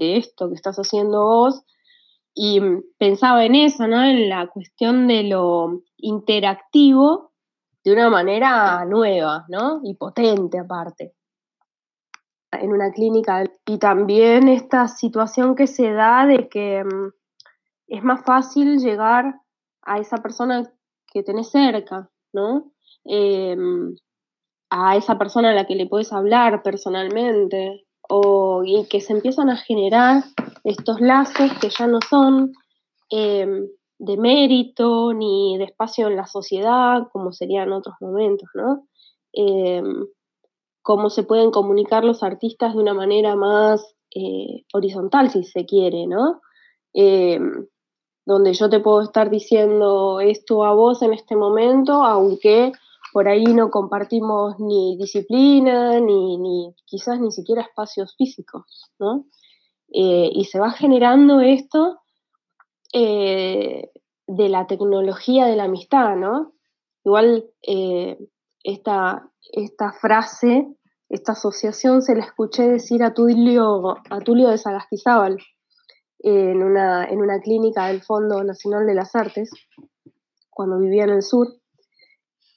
esto 0.00 0.48
que 0.48 0.56
estás 0.56 0.76
haciendo 0.78 1.22
vos. 1.22 1.62
Y 2.34 2.60
pensaba 2.98 3.44
en 3.44 3.54
eso, 3.54 3.86
¿no? 3.86 4.02
En 4.02 4.28
la 4.28 4.48
cuestión 4.48 5.06
de 5.06 5.22
lo 5.22 5.82
interactivo 5.96 7.30
de 7.84 7.92
una 7.92 8.10
manera 8.10 8.84
nueva, 8.84 9.44
¿no? 9.48 9.80
Y 9.84 9.94
potente 9.94 10.58
aparte 10.58 11.14
en 12.52 12.72
una 12.72 12.90
clínica 12.92 13.44
y 13.66 13.78
también 13.78 14.48
esta 14.48 14.88
situación 14.88 15.54
que 15.54 15.66
se 15.66 15.92
da 15.92 16.26
de 16.26 16.48
que 16.48 16.84
mm, 16.84 17.12
es 17.88 18.02
más 18.02 18.24
fácil 18.24 18.78
llegar 18.78 19.40
a 19.82 19.98
esa 19.98 20.18
persona 20.18 20.70
que 21.12 21.22
tenés 21.22 21.50
cerca, 21.50 22.10
¿no? 22.32 22.72
Em, 23.04 23.96
a 24.70 24.96
esa 24.96 25.16
persona 25.18 25.50
a 25.50 25.54
la 25.54 25.66
que 25.66 25.74
le 25.74 25.86
puedes 25.86 26.12
hablar 26.12 26.62
personalmente 26.62 27.86
o, 28.08 28.62
y 28.64 28.86
que 28.88 29.00
se 29.00 29.14
empiezan 29.14 29.48
a 29.50 29.56
generar 29.56 30.24
estos 30.64 31.00
lazos 31.00 31.52
que 31.60 31.70
ya 31.70 31.86
no 31.86 32.00
son 32.08 32.52
em, 33.10 33.66
de 33.98 34.16
mérito 34.16 35.12
ni 35.12 35.56
de 35.58 35.64
espacio 35.64 36.08
en 36.08 36.16
la 36.16 36.26
sociedad 36.26 37.08
como 37.12 37.32
serían 37.32 37.72
otros 37.72 37.96
momentos, 38.00 38.48
¿no? 38.54 38.86
Em, 39.32 40.06
cómo 40.88 41.10
se 41.10 41.22
pueden 41.22 41.50
comunicar 41.50 42.02
los 42.02 42.22
artistas 42.22 42.72
de 42.72 42.80
una 42.80 42.94
manera 42.94 43.36
más 43.36 43.94
eh, 44.14 44.64
horizontal, 44.72 45.28
si 45.28 45.44
se 45.44 45.66
quiere, 45.66 46.06
¿no? 46.06 46.40
Em, 46.94 47.66
donde 48.24 48.54
yo 48.54 48.70
te 48.70 48.80
puedo 48.80 49.02
estar 49.02 49.28
diciendo 49.28 50.18
esto 50.20 50.64
a 50.64 50.72
vos 50.72 51.02
en 51.02 51.12
este 51.12 51.36
momento, 51.36 52.04
aunque 52.04 52.72
por 53.12 53.28
ahí 53.28 53.44
no 53.44 53.70
compartimos 53.70 54.58
ni 54.60 54.96
disciplina, 54.96 56.00
ni, 56.00 56.74
quizás 56.86 57.20
ni 57.20 57.32
siquiera 57.32 57.60
espacios 57.60 58.16
físicos, 58.16 58.90
¿no? 58.98 59.26
Eh, 59.92 60.30
y 60.32 60.44
se 60.44 60.58
va 60.58 60.70
generando 60.70 61.42
esto 61.42 61.98
eh, 62.94 63.90
de 64.26 64.48
la 64.48 64.66
tecnología 64.66 65.44
de 65.44 65.56
la 65.56 65.64
amistad, 65.64 66.16
¿no? 66.16 66.54
Igual 67.04 67.44
esta, 68.64 69.30
esta 69.52 69.92
frase 69.92 70.77
esta 71.08 71.32
asociación 71.32 72.02
se 72.02 72.14
la 72.14 72.24
escuché 72.24 72.68
decir 72.68 73.02
a 73.02 73.14
Tulio, 73.14 73.96
a 74.10 74.20
Tulio 74.20 74.48
de 74.48 74.58
Sagastizábal 74.58 75.38
en 76.20 76.62
una, 76.62 77.04
en 77.04 77.20
una 77.20 77.40
clínica 77.40 77.86
del 77.86 78.02
Fondo 78.02 78.42
Nacional 78.44 78.86
de 78.86 78.94
las 78.94 79.14
Artes, 79.14 79.50
cuando 80.50 80.78
vivía 80.78 81.04
en 81.04 81.10
el 81.10 81.22
sur, 81.22 81.48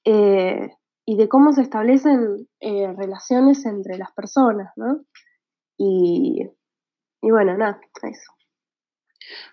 eh, 0.04 0.70
y 1.06 1.16
de 1.16 1.30
cómo 1.30 1.54
se 1.54 1.62
establecen 1.62 2.48
eh, 2.60 2.92
relaciones 2.94 3.66
entre 3.66 3.98
las 3.98 4.12
personas, 4.14 4.72
¿no? 4.76 5.02
Y, 5.78 6.50
y 7.22 7.32
bueno, 7.32 7.56
nada, 7.58 7.80
eso. 8.04 8.34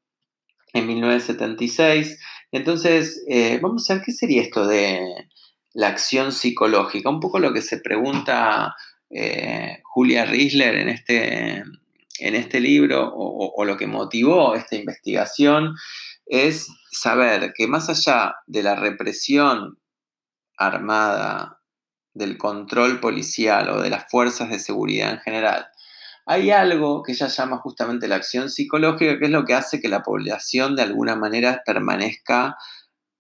en 0.73 0.87
1976. 0.87 2.19
Entonces, 2.53 3.25
eh, 3.29 3.59
vamos 3.61 3.89
a 3.91 3.95
ver 3.95 4.03
qué 4.05 4.13
sería 4.13 4.43
esto 4.43 4.67
de 4.67 5.29
la 5.75 5.89
acción 5.89 6.33
psicológica. 6.33 7.11
Un 7.11 7.21
poco 7.21 7.39
lo 7.39 7.53
que 7.53 7.63
se 7.63 7.79
pregunta 7.79 8.75
eh, 9.11 9.81
Julia 9.85 10.25
Riesler 10.25 10.77
en 10.77 10.89
este, 10.89 11.57
en 12.19 12.35
este 12.35 12.61
libro 12.61 13.09
o, 13.09 13.53
o, 13.57 13.65
lo 13.65 13.77
que 13.77 13.87
motivó 13.87 14.55
esta 14.55 14.77
investigación 14.77 15.75
es 16.27 16.69
saber 16.91 17.53
que 17.55 17.67
más 17.67 17.89
allá 17.89 18.35
de 18.47 18.63
la 18.63 18.77
represión 18.77 19.79
armada, 20.59 21.59
del 22.13 22.37
control 22.37 23.01
policial 23.01 23.71
o 23.71 23.81
de 23.81 23.91
las 23.91 24.11
fuerzas 24.11 24.51
de 24.51 24.59
seguridad 24.59 25.13
en 25.13 25.21
general, 25.21 25.69
hay 26.29 26.51
algo 26.51 27.03
que 27.03 27.13
ella 27.13 27.29
llama 27.29 27.57
justamente 27.57 28.07
la 28.07 28.17
acción 28.17 28.51
psicológica, 28.51 29.19
que 29.19 29.25
es 29.25 29.31
lo 29.31 29.47
que 29.47 29.55
hace 29.55 29.81
que 29.81 29.89
la 29.89 30.03
población 30.03 30.77
de 30.77 30.83
alguna 30.83 31.17
manera 31.17 31.63
permanezca 31.65 32.57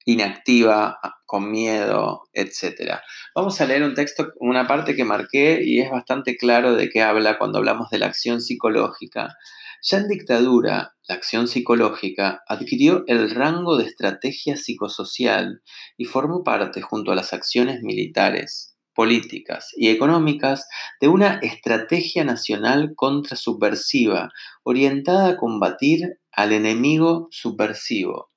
inactiva, 0.04 0.98
con 1.24 1.50
miedo, 1.50 2.28
etc. 2.34 2.98
Vamos 3.34 3.60
a 3.60 3.66
leer 3.66 3.82
un 3.82 3.94
texto, 3.94 4.32
una 4.40 4.66
parte 4.66 4.94
que 4.94 5.04
marqué 5.04 5.60
y 5.64 5.80
es 5.80 5.90
bastante 5.90 6.36
claro 6.36 6.76
de 6.76 6.90
qué 6.90 7.00
habla 7.00 7.38
cuando 7.38 7.58
hablamos 7.58 7.88
de 7.88 7.98
la 7.98 8.06
acción 8.06 8.42
psicológica. 8.42 9.36
Ya 9.82 9.98
en 9.98 10.08
dictadura, 10.08 10.94
la 11.08 11.14
acción 11.14 11.48
psicológica 11.48 12.42
adquirió 12.46 13.04
el 13.06 13.30
rango 13.30 13.78
de 13.78 13.84
estrategia 13.84 14.58
psicosocial 14.58 15.62
y 15.96 16.04
formó 16.04 16.44
parte, 16.44 16.82
junto 16.82 17.12
a 17.12 17.14
las 17.14 17.32
acciones 17.32 17.80
militares, 17.80 18.77
políticas 18.98 19.72
y 19.76 19.90
económicas 19.90 20.66
de 21.00 21.06
una 21.06 21.34
estrategia 21.34 22.24
nacional 22.24 22.94
contrasubversiva 22.96 24.32
orientada 24.64 25.28
a 25.28 25.36
combatir 25.36 26.18
al 26.32 26.50
enemigo 26.50 27.28
subversivo. 27.30 28.32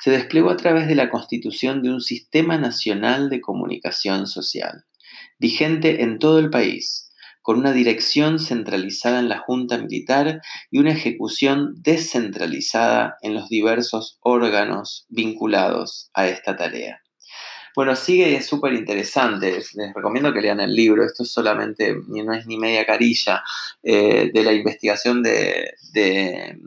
Se 0.00 0.10
desplegó 0.10 0.50
a 0.50 0.58
través 0.58 0.86
de 0.86 0.96
la 0.96 1.08
constitución 1.08 1.80
de 1.80 1.88
un 1.88 2.02
sistema 2.02 2.58
nacional 2.58 3.30
de 3.30 3.40
comunicación 3.40 4.26
social, 4.26 4.84
vigente 5.38 6.02
en 6.02 6.18
todo 6.18 6.40
el 6.40 6.50
país, 6.50 7.10
con 7.40 7.58
una 7.58 7.72
dirección 7.72 8.38
centralizada 8.38 9.18
en 9.18 9.30
la 9.30 9.38
Junta 9.38 9.78
Militar 9.78 10.42
y 10.70 10.78
una 10.78 10.92
ejecución 10.92 11.72
descentralizada 11.80 13.16
en 13.22 13.32
los 13.32 13.48
diversos 13.48 14.18
órganos 14.20 15.06
vinculados 15.08 16.10
a 16.12 16.26
esta 16.26 16.54
tarea. 16.54 17.01
Bueno, 17.74 17.96
sigue 17.96 18.30
y 18.30 18.34
es 18.34 18.46
súper 18.46 18.74
interesante. 18.74 19.62
Les 19.74 19.94
recomiendo 19.94 20.32
que 20.32 20.42
lean 20.42 20.60
el 20.60 20.74
libro. 20.74 21.04
Esto 21.04 21.22
es 21.22 21.32
solamente, 21.32 21.96
no 22.06 22.32
es 22.34 22.46
ni 22.46 22.58
media 22.58 22.84
carilla 22.84 23.42
eh, 23.82 24.30
de 24.32 24.44
la 24.44 24.52
investigación 24.52 25.22
de, 25.22 25.74
de, 25.92 26.58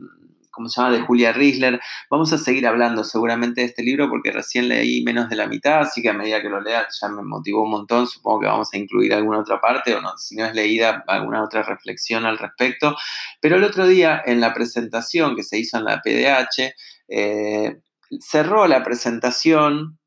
¿cómo 0.50 0.68
se 0.68 0.80
llama?, 0.80 0.96
de 0.96 1.02
Julia 1.02 1.32
Riesler. 1.32 1.80
Vamos 2.10 2.32
a 2.32 2.38
seguir 2.38 2.66
hablando 2.66 3.04
seguramente 3.04 3.60
de 3.60 3.68
este 3.68 3.84
libro 3.84 4.08
porque 4.08 4.32
recién 4.32 4.68
leí 4.68 5.04
menos 5.04 5.28
de 5.28 5.36
la 5.36 5.46
mitad, 5.46 5.80
así 5.80 6.02
que 6.02 6.08
a 6.08 6.12
medida 6.12 6.42
que 6.42 6.48
lo 6.48 6.60
lea 6.60 6.88
ya 7.00 7.08
me 7.08 7.22
motivó 7.22 7.62
un 7.62 7.70
montón. 7.70 8.08
Supongo 8.08 8.40
que 8.40 8.46
vamos 8.46 8.68
a 8.72 8.78
incluir 8.78 9.14
alguna 9.14 9.38
otra 9.38 9.60
parte 9.60 9.94
o 9.94 10.00
no, 10.00 10.16
si 10.18 10.34
no 10.34 10.44
es 10.44 10.54
leída, 10.54 11.04
alguna 11.06 11.44
otra 11.44 11.62
reflexión 11.62 12.26
al 12.26 12.38
respecto. 12.38 12.96
Pero 13.40 13.56
el 13.56 13.64
otro 13.64 13.86
día, 13.86 14.20
en 14.26 14.40
la 14.40 14.52
presentación 14.54 15.36
que 15.36 15.44
se 15.44 15.58
hizo 15.58 15.78
en 15.78 15.84
la 15.84 16.00
PDH, 16.00 16.74
eh, 17.08 17.76
cerró 18.20 18.66
la 18.66 18.82
presentación 18.82 19.98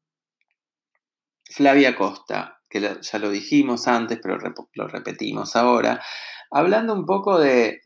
Flavia 1.50 1.96
Costa, 1.96 2.62
que 2.70 2.80
ya 3.02 3.20
lo 3.20 3.30
dijimos 3.30 3.88
antes, 3.88 4.20
pero 4.22 4.38
lo 4.74 4.88
repetimos 4.88 5.56
ahora, 5.56 6.02
hablando 6.52 6.94
un 6.94 7.06
poco 7.06 7.40
de, 7.40 7.82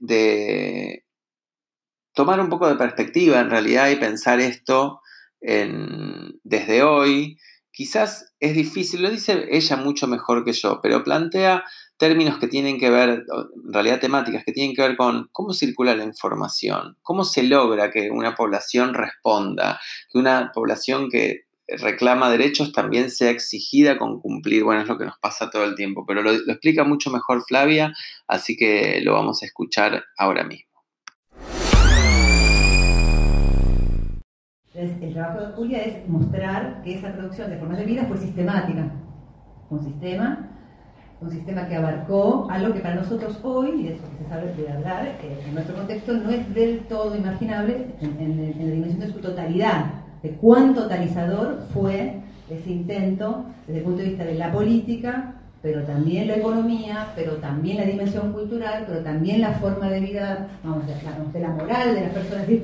tomar 2.14 2.40
un 2.40 2.50
poco 2.50 2.68
de 2.68 2.76
perspectiva 2.76 3.40
en 3.40 3.50
realidad 3.50 3.90
y 3.90 3.96
pensar 3.96 4.40
esto 4.40 5.02
desde 5.42 6.84
hoy. 6.84 7.38
Quizás 7.76 8.36
es 8.40 8.54
difícil, 8.54 9.02
lo 9.02 9.10
dice 9.10 9.48
ella 9.50 9.78
mucho 9.78 10.06
mejor 10.06 10.46
que 10.46 10.54
yo, 10.54 10.80
pero 10.84 11.04
plantea 11.04 11.64
términos 11.98 12.38
que 12.38 12.48
tienen 12.48 12.78
que 12.78 12.92
ver, 12.92 13.10
en 13.10 13.74
realidad 13.74 14.00
temáticas 14.00 14.44
que 14.46 14.52
tienen 14.52 14.76
que 14.76 14.84
ver 14.84 14.96
con 14.96 15.30
cómo 15.32 15.54
circula 15.54 15.96
la 15.96 16.04
información, 16.04 16.98
cómo 17.02 17.24
se 17.24 17.42
logra 17.42 17.90
que 17.90 18.12
una 18.12 18.36
población 18.36 18.94
responda, 18.94 19.80
que 20.12 20.20
una 20.20 20.52
población 20.54 21.10
que 21.10 21.43
reclama 21.68 22.30
derechos 22.30 22.72
también 22.72 23.10
sea 23.10 23.32
exigida 23.32 23.98
con 23.98 24.20
cumplir. 24.20 24.64
Bueno, 24.64 24.82
es 24.82 24.88
lo 24.88 24.98
que 24.98 25.06
nos 25.06 25.18
pasa 25.20 25.50
todo 25.50 25.64
el 25.64 25.76
tiempo, 25.76 26.06
pero 26.06 26.22
lo, 26.22 26.32
explica 26.32 26.84
mucho 26.84 27.10
mejor 27.10 27.44
Flavia, 27.44 27.94
así 28.28 28.56
que 28.56 29.02
lo 29.02 29.14
vamos 29.14 29.42
a 29.44 29.46
escuchar 29.46 30.04
ahora 30.18 30.44
mismo. 30.44 30.72
el 34.74 35.14
trabajo 35.14 35.40
de 35.40 35.54
Julia 35.54 35.84
es 35.84 36.10
mostrar 36.10 36.82
que 36.84 36.96
esa 36.96 37.14
producción 37.14 37.52
de 37.52 37.58
formas 37.58 37.78
de 37.78 37.86
vida 37.86 38.06
fue 38.08 38.18
sistemática, 38.18 38.92
un 39.70 39.84
sistema, 39.84 40.50
un 41.22 41.30
sistema 41.30 41.68
que 41.68 41.76
abarcó 41.76 42.48
algo 42.50 42.74
que 42.74 42.80
para 42.80 42.96
nosotros 42.96 43.40
hoy, 43.44 43.80
y 43.80 43.84
de 43.84 43.94
eso 43.94 44.04
que 44.10 44.24
se 44.24 44.30
sabe 44.30 44.54
de 44.56 44.72
hablar, 44.72 45.20
eh, 45.22 45.44
en 45.46 45.54
nuestro 45.54 45.76
contexto 45.76 46.14
no 46.14 46.32
es 46.32 46.54
del 46.56 46.80
todo 46.88 47.16
imaginable 47.16 47.96
en 48.02 48.56
la 48.58 48.74
dimensión 48.74 49.00
de 49.00 49.14
su 49.14 49.20
totalidad, 49.20 50.03
de 50.24 50.30
cuán 50.32 50.74
totalizador 50.74 51.60
fue 51.74 52.22
ese 52.50 52.72
intento 52.72 53.46
desde 53.68 53.80
el 53.80 53.86
punto 53.86 54.02
de 54.02 54.10
vista 54.10 54.24
de 54.24 54.36
la 54.36 54.52
política, 54.52 55.36
pero 55.62 55.84
también 55.84 56.28
la 56.28 56.38
economía, 56.38 57.08
pero 57.16 57.34
también 57.34 57.78
la 57.78 57.86
dimensión 57.86 58.34
cultural, 58.34 58.86
pero 58.88 59.02
también 59.02 59.42
la 59.42 59.52
forma 59.54 59.90
de 59.90 60.00
vida, 60.00 60.48
vamos, 60.64 60.84
de 60.88 61.40
la, 61.40 61.50
moral 61.50 61.96
de 61.96 62.02
las 62.02 62.12
personas, 62.12 62.50
es 62.50 62.62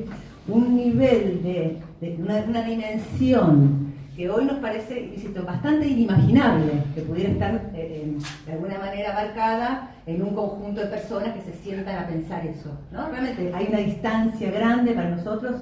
un 0.47 0.75
nivel 0.75 1.41
de, 1.43 1.77
una, 2.17 2.61
dimensión 2.63 3.93
que 4.15 4.29
hoy 4.29 4.45
nos 4.45 4.59
parece, 4.59 5.11
insisto, 5.15 5.43
bastante 5.43 5.87
inimaginable 5.87 6.71
que 6.93 7.01
pudiera 7.01 7.29
estar 7.29 7.71
eh, 7.73 8.17
de 8.45 8.51
alguna 8.51 8.77
manera 8.79 9.11
abarcada 9.11 9.91
en 10.05 10.21
un 10.21 10.35
conjunto 10.35 10.81
de 10.81 10.87
personas 10.87 11.33
que 11.35 11.41
se 11.41 11.53
sientan 11.63 12.03
a 12.03 12.07
pensar 12.07 12.45
eso. 12.45 12.77
¿no? 12.91 13.07
Realmente 13.09 13.51
hay 13.53 13.67
una 13.69 13.79
distancia 13.79 14.51
grande 14.51 14.91
para 14.91 15.11
nosotros 15.11 15.55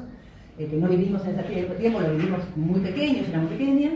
que 0.66 0.78
no 0.78 0.88
vivimos 0.88 1.24
en 1.26 1.40
ese 1.40 1.44
tiempo, 1.44 2.00
lo 2.00 2.16
vivimos 2.16 2.42
muy 2.56 2.80
pequeños, 2.80 3.30
era 3.30 3.40
muy 3.40 3.50
pequeña, 3.50 3.92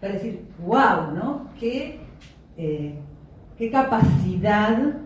para 0.00 0.14
decir, 0.14 0.40
wow, 0.64 1.14
¿no? 1.14 1.50
Qué, 1.58 2.00
eh, 2.56 2.94
qué 3.56 3.70
capacidad 3.70 4.96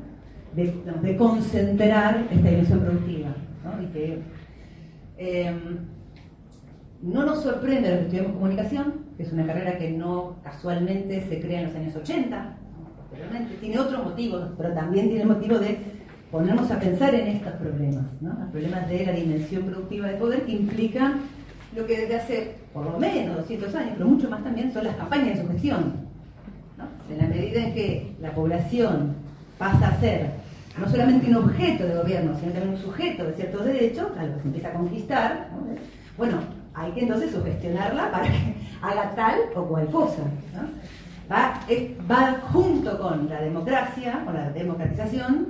de, 0.55 1.17
concentrar 1.17 2.27
esta 2.31 2.49
dimensión 2.49 2.81
productiva. 2.81 3.35
¿no? 3.65 3.83
Y 3.83 3.87
que, 3.87 4.23
em, 5.19 5.79
no 7.03 7.25
nos 7.25 7.43
sorprende 7.43 7.89
los 7.89 7.99
que 7.99 8.05
estudiamos 8.05 8.33
comunicación, 8.33 8.95
que 9.17 9.23
es 9.23 9.33
una 9.33 9.47
carrera 9.47 9.79
que 9.79 9.91
no 9.91 10.37
casualmente 10.43 11.21
se 11.29 11.41
crea 11.41 11.61
en 11.61 11.67
los 11.67 11.77
años 11.77 11.97
80, 11.97 12.57
posteriormente, 12.97 13.55
tiene 13.61 13.79
otros 13.79 14.05
motivos, 14.05 14.51
pero 14.57 14.73
también 14.75 15.07
tiene 15.07 15.23
el 15.23 15.29
motivo 15.29 15.59
de 15.59 15.79
ponernos 16.31 16.71
a 16.71 16.79
pensar 16.79 17.15
en 17.15 17.27
estos 17.29 17.53
problemas, 17.55 18.05
los 18.21 18.51
problemas 18.51 18.89
de 18.89 19.07
la 19.07 19.13
dimensión 19.13 19.65
productiva 19.65 20.09
de 20.09 20.15
poder 20.15 20.45
que 20.45 20.53
implican 20.53 21.23
lo 21.75 21.87
que 21.87 22.01
desde 22.01 22.17
hace 22.17 22.55
por 22.73 22.85
lo 22.85 22.99
menos 22.99 23.37
200 23.39 23.75
años, 23.75 23.93
pero 23.97 24.09
mucho 24.09 24.31
más 24.31 24.43
también, 24.43 24.73
son 24.73 24.85
las 24.85 24.97
campañas 24.97 25.37
de 25.37 25.43
sugestión. 25.43 25.95
¿no? 26.79 26.85
En 27.13 27.19
la 27.19 27.29
medida 27.29 27.65
en 27.65 27.75
que 27.75 28.15
la 28.21 28.33
población 28.33 29.15
pasa 29.59 29.89
a 29.89 30.01
ser 30.01 30.31
no 30.79 30.89
solamente 30.89 31.29
un 31.29 31.37
objeto 31.37 31.85
de 31.85 31.97
gobierno, 31.97 32.35
sino 32.39 32.53
también 32.53 32.75
un 32.75 32.81
sujeto 32.81 33.25
de 33.25 33.35
ciertos 33.35 33.65
derechos, 33.65 34.07
algo 34.19 34.37
que 34.37 34.43
se 34.43 34.49
empieza 34.49 34.69
a 34.69 34.73
conquistar, 34.73 35.49
bueno, 36.17 36.39
hay 36.75 36.93
que 36.93 37.01
entonces 37.03 37.33
sugestionarla 37.33 38.11
para 38.11 38.25
que 38.25 38.55
haga 38.83 39.15
tal 39.15 39.39
o 39.57 39.65
cual 39.65 39.87
cosa. 39.87 40.23
Va, 41.31 41.61
va 42.11 42.41
junto 42.53 42.99
con 42.99 43.29
la 43.29 43.41
democracia, 43.41 44.23
con 44.25 44.35
la 44.35 44.51
democratización, 44.51 45.49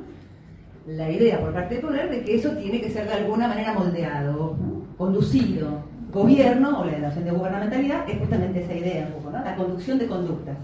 la 0.87 1.11
idea 1.11 1.41
por 1.41 1.53
parte 1.53 1.75
del 1.75 1.85
poder 1.85 2.11
de 2.11 2.23
que 2.23 2.37
eso 2.37 2.51
tiene 2.53 2.81
que 2.81 2.91
ser 2.91 3.07
de 3.07 3.15
alguna 3.15 3.49
manera 3.49 3.75
moldeado, 3.75 4.57
conducido. 4.97 5.91
Gobierno 6.13 6.81
o 6.81 6.85
la 6.85 6.99
noción 6.99 7.25
de 7.25 7.31
gubernamentalidad 7.31 8.09
es 8.09 8.19
justamente 8.19 8.65
esa 8.65 8.75
idea, 8.75 9.07
un 9.07 9.13
poco, 9.23 9.31
¿no? 9.31 9.45
la 9.45 9.55
conducción 9.55 9.99
de 9.99 10.07
conductas. 10.07 10.57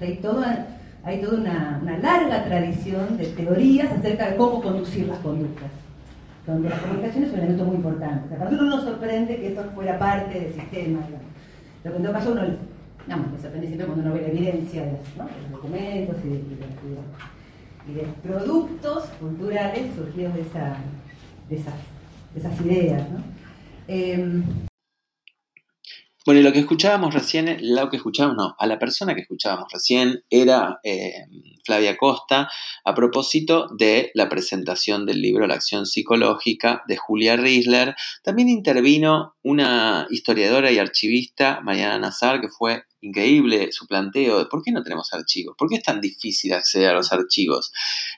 Hay 0.00 0.16
toda, 0.16 0.66
hay 1.02 1.22
toda 1.22 1.38
una, 1.38 1.98
larga 2.02 2.44
tradición 2.44 3.16
de 3.16 3.26
teorías 3.28 3.90
acerca 3.92 4.30
de 4.30 4.36
cómo 4.36 4.60
conducir 4.60 5.06
las 5.06 5.18
conductas 5.18 5.70
donde 6.46 6.68
la 6.68 6.78
comunicación 6.78 7.24
es 7.24 7.32
un 7.32 7.38
elemento 7.38 7.64
muy 7.64 7.76
importante. 7.76 8.34
a 8.34 8.44
nosotros 8.44 8.68
nos 8.68 8.84
sorprende 8.84 9.36
que 9.36 9.52
eso 9.52 9.62
fuera 9.74 9.98
parte 9.98 10.38
del 10.38 10.52
sistema. 10.52 10.98
Lo 11.82 11.90
que 11.90 11.96
en 11.96 12.02
todo 12.02 12.12
caso 12.12 12.32
uno, 12.32 12.42
digamos, 13.06 13.40
sorprende 13.40 13.66
siempre 13.66 13.86
cuando 13.86 14.04
uno 14.04 14.14
ve 14.14 14.20
la 14.20 14.28
evidencia 14.28 14.82
de, 14.82 14.92
los 14.92 15.50
documentos 15.52 16.16
y 16.22 16.28
de, 16.28 16.34
de, 16.34 16.98
productos 18.22 19.04
culturales 19.20 19.94
surgidos 19.94 20.34
de, 20.34 20.40
esa, 20.40 20.76
de, 21.48 21.56
esas, 22.36 22.60
ideas. 22.60 23.08
¿no? 23.10 23.22
Em, 23.88 24.42
bueno, 26.26 26.40
y 26.40 26.42
lo 26.42 26.52
que 26.52 26.60
escuchábamos 26.60 27.12
recién, 27.12 27.58
lo 27.60 27.90
que 27.90 27.98
no, 28.18 28.56
a 28.58 28.66
la 28.66 28.78
persona 28.78 29.14
que 29.14 29.20
escuchábamos 29.20 29.70
recién 29.70 30.24
era 30.30 30.80
eh, 30.82 31.26
Flavia 31.66 31.98
Costa 31.98 32.48
a 32.82 32.94
propósito 32.94 33.68
de 33.76 34.10
la 34.14 34.30
presentación 34.30 35.04
del 35.04 35.20
libro 35.20 35.46
La 35.46 35.56
acción 35.56 35.84
psicológica 35.84 36.82
de 36.88 36.96
Julia 36.96 37.36
Riesler. 37.36 37.94
También 38.22 38.48
intervino 38.48 39.33
una 39.44 40.06
historiadora 40.08 40.72
y 40.72 40.78
archivista, 40.78 41.60
Mariana 41.62 41.98
Nazar, 41.98 42.40
que 42.40 42.48
fue 42.48 42.84
increíble 43.02 43.72
su 43.72 43.86
planteo 43.86 44.38
de 44.38 44.46
por 44.46 44.62
qué 44.62 44.72
no 44.72 44.82
tenemos 44.82 45.12
archivos, 45.12 45.54
por 45.58 45.68
qué 45.68 45.76
es 45.76 45.82
tan 45.82 46.00
difícil 46.00 46.54
acceder 46.54 46.88
a 46.88 46.94
los 46.94 47.12
archivos. 47.12 47.70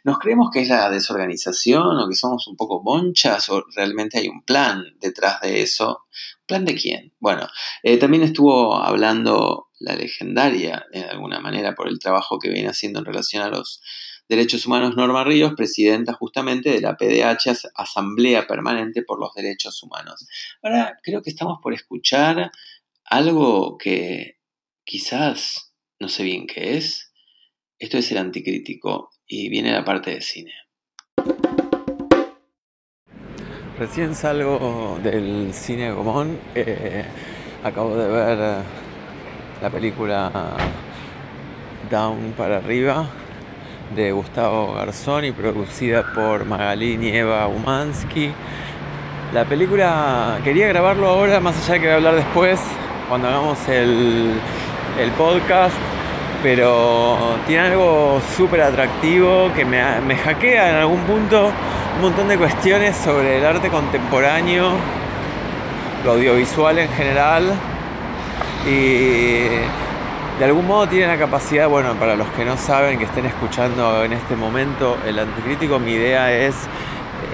¿Nos 0.05 0.21
creemos 0.21 0.51
que 0.53 0.61
es 0.61 0.69
la 0.69 0.89
desorganización 0.89 1.99
o 1.99 2.09
que 2.09 2.15
somos 2.15 2.47
un 2.47 2.57
poco 2.57 2.81
bonchas 2.81 3.49
o 3.49 3.65
realmente 3.75 4.19
hay 4.19 4.29
un 4.29 4.43
plan 4.43 4.85
detrás 5.01 5.41
de 5.41 5.63
eso? 5.63 6.05
¿Plan 6.47 6.65
de 6.65 6.77
quién? 6.77 7.13
Bueno, 7.19 7.49
eh, 7.83 7.97
también 7.97 8.23
estuvo 8.23 8.77
hablando 8.77 9.67
la 9.81 9.97
legendaria, 9.97 10.87
de 10.93 11.03
alguna 11.03 11.41
manera, 11.41 11.75
por 11.75 11.89
el 11.89 11.99
trabajo 11.99 12.39
que 12.39 12.51
viene 12.51 12.69
haciendo 12.69 13.01
en 13.01 13.05
relación 13.05 13.43
a 13.43 13.49
los 13.49 13.83
derechos 14.29 14.67
humanos 14.67 14.97
Norma 14.97 15.25
Ríos, 15.25 15.55
presidenta 15.57 16.13
justamente 16.13 16.71
de 16.71 16.81
la 16.81 16.97
PDH, 16.97 17.71
Asamblea 17.75 18.47
Permanente 18.47 19.03
por 19.03 19.21
los 19.21 19.35
Derechos 19.35 19.83
Humanos. 19.83 20.27
Ahora 20.63 20.99
creo 21.03 21.23
que 21.23 21.31
estamos 21.31 21.59
por 21.63 21.75
escuchar 21.75 22.51
algo 23.05 23.79
que 23.79 24.39
quizás 24.85 25.73
no 25.99 26.09
sé 26.09 26.25
bien 26.25 26.47
qué 26.47 26.77
es. 26.77 27.13
Esto 27.79 27.99
es 27.99 28.11
el 28.11 28.19
anticrítico 28.19 29.11
y 29.27 29.49
viene 29.49 29.73
la 29.73 29.85
parte 29.85 30.11
de 30.11 30.23
cine. 30.23 30.53
Recién 33.79 34.15
salgo 34.15 34.99
del 35.03 35.53
cine 35.53 35.93
Gomón. 35.93 36.41
Eh, 36.55 37.05
acabo 37.63 37.95
de 37.97 38.09
ver 38.09 38.65
la 39.61 39.71
película 39.71 40.57
Down 41.91 42.33
para 42.33 42.57
arriba 42.59 43.26
de 43.95 44.13
Gustavo 44.13 44.75
Garzón 44.75 45.25
y 45.25 45.33
producida 45.33 46.05
por 46.15 46.45
Magalí 46.45 46.97
Nieva 46.97 47.47
Umansky. 47.47 48.33
La 49.33 49.45
película 49.45 50.39
quería 50.45 50.69
grabarlo 50.69 51.09
ahora, 51.09 51.41
más 51.41 51.57
allá 51.57 51.75
de 51.75 51.81
que 51.81 51.87
voy 51.87 51.93
a 51.93 51.97
hablar 51.97 52.15
después, 52.17 52.61
cuando 53.09 53.29
hagamos 53.29 53.69
el, 53.69 54.33
el 55.01 55.11
podcast, 55.13 55.77
pero 56.43 57.37
tiene 57.47 57.69
algo 57.69 58.21
súper 58.37 58.63
atractivo 58.63 59.51
que 59.55 59.65
me, 59.65 59.83
me 60.01 60.17
hackea 60.17 60.71
en 60.71 60.77
algún 60.77 61.01
punto 61.01 61.51
un 61.97 62.03
montón 62.03 62.29
de 62.29 62.37
cuestiones 62.37 62.97
sobre 62.97 63.39
el 63.39 63.47
arte 63.47 63.69
contemporáneo, 63.69 64.71
lo 66.05 66.13
audiovisual 66.13 66.79
en 66.79 66.89
general 66.91 67.53
y 68.69 69.47
de 70.39 70.45
algún 70.45 70.67
modo 70.67 70.87
tiene 70.87 71.07
la 71.07 71.19
capacidad, 71.19 71.69
bueno, 71.69 71.95
para 71.95 72.15
los 72.15 72.29
que 72.29 72.45
no 72.45 72.57
saben, 72.57 72.99
que 72.99 73.05
estén 73.05 73.25
escuchando 73.25 74.05
en 74.05 74.13
este 74.13 74.37
momento 74.37 74.99
el 75.07 75.19
anticrítico, 75.19 75.79
mi 75.79 75.93
idea 75.93 76.31
es 76.33 76.55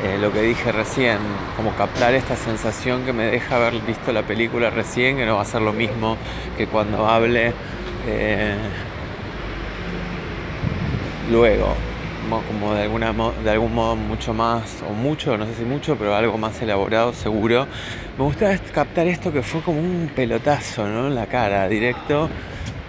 eh, 0.05 0.19
lo 0.21 0.33
que 0.33 0.43
dije 0.43 0.71
recién, 0.71 1.19
como 1.57 1.75
captar 1.75 2.15
esta 2.15 2.37
sensación 2.37 3.05
que 3.05 3.13
me 3.13 3.25
deja 3.25 3.57
haber 3.57 3.81
visto 3.81 4.13
la 4.13 4.23
película 4.23 4.71
recién, 4.71 5.17
que 5.17 5.27
no 5.27 5.37
va 5.37 5.43
a 5.43 5.47
ser 5.47 5.63
lo 5.63 5.73
mismo 5.73 6.17
que 6.57 6.69
cuando 6.69 7.07
hable 7.09 7.53
eh, 8.07 8.57
luego 11.31 11.75
como 12.41 12.75
de, 12.75 12.83
alguna, 12.83 13.13
de 13.45 13.51
algún 13.51 13.75
modo 13.75 13.97
mucho 13.97 14.33
más, 14.33 14.83
o 14.89 14.93
mucho, 14.93 15.37
no 15.37 15.45
sé 15.45 15.55
si 15.55 15.65
mucho, 15.65 15.97
pero 15.97 16.15
algo 16.15 16.39
más 16.39 16.61
elaborado 16.63 17.13
seguro. 17.13 17.67
Me 18.17 18.25
gustaba 18.25 18.57
captar 18.73 19.07
esto 19.07 19.33
que 19.33 19.43
fue 19.43 19.61
como 19.61 19.81
un 19.81 20.11
pelotazo 20.15 20.87
¿no? 20.87 21.09
en 21.09 21.15
la 21.15 21.27
cara, 21.27 21.69
directo. 21.69 22.31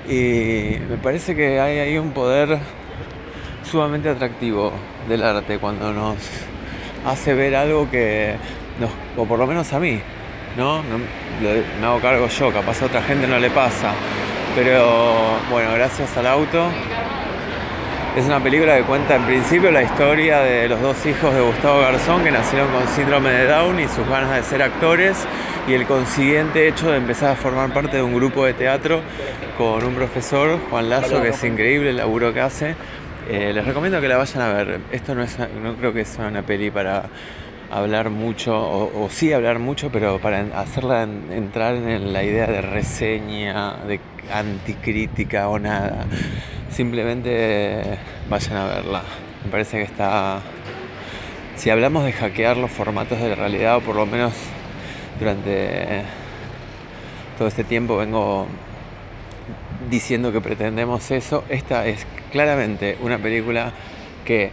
Y 0.07 0.77
me 0.89 0.97
parece 1.01 1.35
que 1.35 1.59
hay 1.59 1.79
ahí 1.79 1.97
un 1.97 2.11
poder 2.11 2.59
sumamente 3.63 4.09
atractivo 4.09 4.71
del 5.07 5.23
arte 5.23 5.57
cuando 5.59 5.93
nos 5.93 6.17
hace 7.05 7.33
ver 7.33 7.55
algo 7.55 7.89
que, 7.89 8.35
nos, 8.79 8.91
o 9.17 9.25
por 9.25 9.39
lo 9.39 9.47
menos 9.47 9.71
a 9.73 9.79
mí, 9.79 9.99
¿no? 10.57 10.81
me 10.83 11.85
hago 11.85 11.99
cargo 11.99 12.27
yo, 12.27 12.51
capaz 12.51 12.81
a 12.81 12.85
otra 12.85 13.01
gente 13.01 13.27
no 13.27 13.39
le 13.39 13.49
pasa. 13.49 13.93
Pero 14.55 14.85
bueno, 15.49 15.73
gracias 15.73 16.15
al 16.17 16.27
auto 16.27 16.69
es 18.15 18.25
una 18.25 18.41
película 18.43 18.77
que 18.77 18.83
cuenta 18.83 19.15
en 19.15 19.23
principio 19.23 19.71
la 19.71 19.81
historia 19.81 20.39
de 20.39 20.69
los 20.69 20.79
dos 20.81 21.03
hijos 21.05 21.33
de 21.33 21.41
Gustavo 21.41 21.79
Garzón 21.79 22.23
que 22.23 22.29
nacieron 22.29 22.71
con 22.71 22.87
síndrome 22.89 23.31
de 23.31 23.47
Down 23.47 23.79
y 23.79 23.87
sus 23.87 24.07
ganas 24.07 24.35
de 24.35 24.43
ser 24.43 24.61
actores 24.61 25.17
y 25.67 25.73
el 25.73 25.87
consiguiente 25.87 26.67
hecho 26.67 26.91
de 26.91 26.97
empezar 26.97 27.31
a 27.31 27.35
formar 27.35 27.73
parte 27.73 27.97
de 27.97 28.03
un 28.03 28.13
grupo 28.13 28.45
de 28.45 28.53
teatro 28.53 29.01
con 29.57 29.83
un 29.83 29.95
profesor, 29.95 30.59
Juan 30.69 30.89
Lazo, 30.89 31.21
que 31.23 31.29
es 31.29 31.43
increíble 31.43 31.89
el 31.89 31.97
laburo 31.97 32.31
que 32.33 32.41
hace. 32.41 32.75
Eh, 33.29 33.51
les 33.51 33.65
recomiendo 33.65 33.99
que 33.99 34.07
la 34.07 34.17
vayan 34.17 34.41
a 34.41 34.53
ver. 34.53 34.79
Esto 34.91 35.15
no, 35.15 35.23
es, 35.23 35.37
no 35.39 35.75
creo 35.75 35.91
que 35.91 36.05
sea 36.05 36.27
una 36.27 36.43
peli 36.43 36.69
para 36.69 37.05
hablar 37.71 38.11
mucho, 38.11 38.55
o, 38.55 39.07
sí 39.09 39.33
hablar 39.33 39.57
mucho, 39.57 39.89
pero 39.91 40.19
para 40.19 40.41
hacerla 40.59 41.03
entrar 41.03 41.73
en 41.75 42.13
la 42.13 42.23
idea 42.23 42.45
de 42.45 42.61
reseña, 42.61 43.77
de 43.87 43.99
anticrítica 44.31 45.49
o 45.49 45.59
nada 45.59 46.05
simplemente 46.69 47.97
vayan 48.29 48.57
a 48.57 48.65
verla. 48.65 49.03
Me 49.45 49.51
parece 49.51 49.77
que 49.77 49.83
está... 49.83 50.41
Si 51.55 51.69
hablamos 51.69 52.03
de 52.03 52.11
hackear 52.11 52.57
los 52.57 52.71
formatos 52.71 53.19
de 53.19 53.29
la 53.29 53.35
realidad, 53.35 53.77
o 53.77 53.81
por 53.81 53.95
lo 53.95 54.05
menos 54.05 54.33
durante 55.19 56.01
todo 57.37 57.47
este 57.47 57.63
tiempo 57.63 57.97
vengo 57.97 58.47
diciendo 59.89 60.31
que 60.31 60.41
pretendemos 60.41 61.11
eso, 61.11 61.43
esta 61.49 61.85
es 61.85 62.07
claramente 62.31 62.97
una 63.01 63.19
película 63.19 63.71
que 64.25 64.51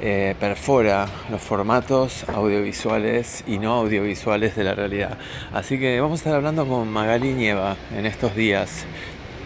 eh, 0.00 0.34
perfora 0.40 1.06
los 1.30 1.40
formatos 1.40 2.24
audiovisuales 2.28 3.44
y 3.46 3.58
no 3.58 3.74
audiovisuales 3.74 4.56
de 4.56 4.64
la 4.64 4.74
realidad. 4.74 5.18
Así 5.52 5.78
que 5.78 6.00
vamos 6.00 6.20
a 6.20 6.22
estar 6.22 6.34
hablando 6.34 6.66
con 6.66 6.90
Magali 6.90 7.32
Nieva 7.32 7.76
en 7.96 8.06
estos 8.06 8.34
días 8.34 8.86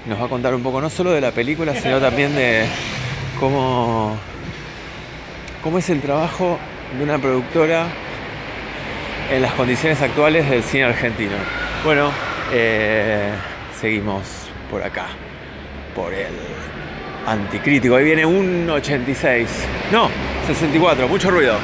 nos 0.07 0.21
va 0.21 0.27
a 0.27 0.29
contar 0.29 0.55
un 0.55 0.63
poco 0.63 0.81
no 0.81 0.91
solo 0.91 1.13
de 1.13 1.21
la 1.21 1.31
película, 1.31 1.75
sino 1.75 1.99
también 1.99 2.35
de 2.35 2.67
cómo, 3.41 4.17
cómo 5.63 5.79
es 5.79 5.89
el 5.91 6.01
trabajo 6.01 6.59
de 6.97 7.05
una 7.05 7.19
productora 7.19 7.87
en 9.31 9.41
las 9.41 9.53
condiciones 9.55 10.01
actuales 10.03 10.49
del 10.51 10.63
cine 10.63 10.85
argentino. 10.85 11.37
Bueno, 11.85 12.11
eh, 12.53 13.31
seguimos 13.81 14.23
por 14.71 14.83
acá, 14.83 15.07
por 15.95 16.13
el 16.13 16.35
anticrítico. 17.27 17.97
Ahí 17.97 18.05
viene 18.05 18.27
un 18.27 18.69
86, 18.69 19.49
no, 19.91 20.11
64, 20.47 21.09
mucho 21.09 21.31
ruido. 21.31 21.57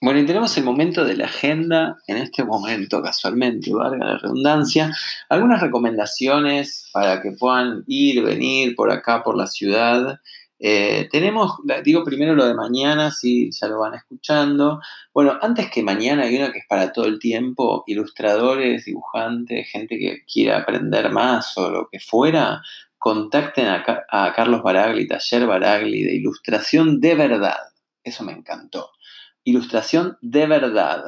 Bueno, 0.00 0.20
y 0.20 0.26
tenemos 0.26 0.56
el 0.56 0.64
momento 0.64 1.04
de 1.04 1.16
la 1.16 1.24
agenda, 1.24 1.96
en 2.06 2.18
este 2.18 2.44
momento 2.44 3.02
casualmente, 3.02 3.72
valga 3.72 4.06
la 4.06 4.18
redundancia, 4.18 4.94
algunas 5.28 5.60
recomendaciones 5.60 6.88
para 6.92 7.20
que 7.20 7.32
puedan 7.32 7.82
ir, 7.86 8.22
venir 8.22 8.76
por 8.76 8.92
acá, 8.92 9.24
por 9.24 9.36
la 9.36 9.46
ciudad, 9.46 10.20
eh, 10.60 11.08
tenemos, 11.10 11.52
digo 11.84 12.02
primero 12.04 12.34
lo 12.34 12.46
de 12.46 12.54
mañana, 12.54 13.10
si 13.10 13.50
ya 13.52 13.68
lo 13.68 13.78
van 13.80 13.94
escuchando. 13.94 14.80
Bueno, 15.14 15.38
antes 15.40 15.70
que 15.70 15.82
mañana 15.82 16.24
hay 16.24 16.36
una 16.36 16.52
que 16.52 16.58
es 16.58 16.66
para 16.68 16.92
todo 16.92 17.06
el 17.06 17.18
tiempo, 17.18 17.84
ilustradores, 17.86 18.84
dibujantes, 18.84 19.70
gente 19.70 19.98
que 19.98 20.24
quiera 20.24 20.58
aprender 20.58 21.10
más 21.10 21.56
o 21.56 21.70
lo 21.70 21.88
que 21.88 22.00
fuera, 22.00 22.62
contacten 22.98 23.66
a, 23.68 24.32
Carlos 24.34 24.62
Baragli, 24.62 25.06
Taller 25.06 25.46
Baragli 25.46 26.02
de 26.02 26.14
Ilustración 26.16 27.00
de 27.00 27.14
Verdad. 27.14 27.58
Eso 28.02 28.24
me 28.24 28.32
encantó. 28.32 28.90
Ilustración 29.44 30.18
de 30.20 30.46
verdad. 30.46 31.04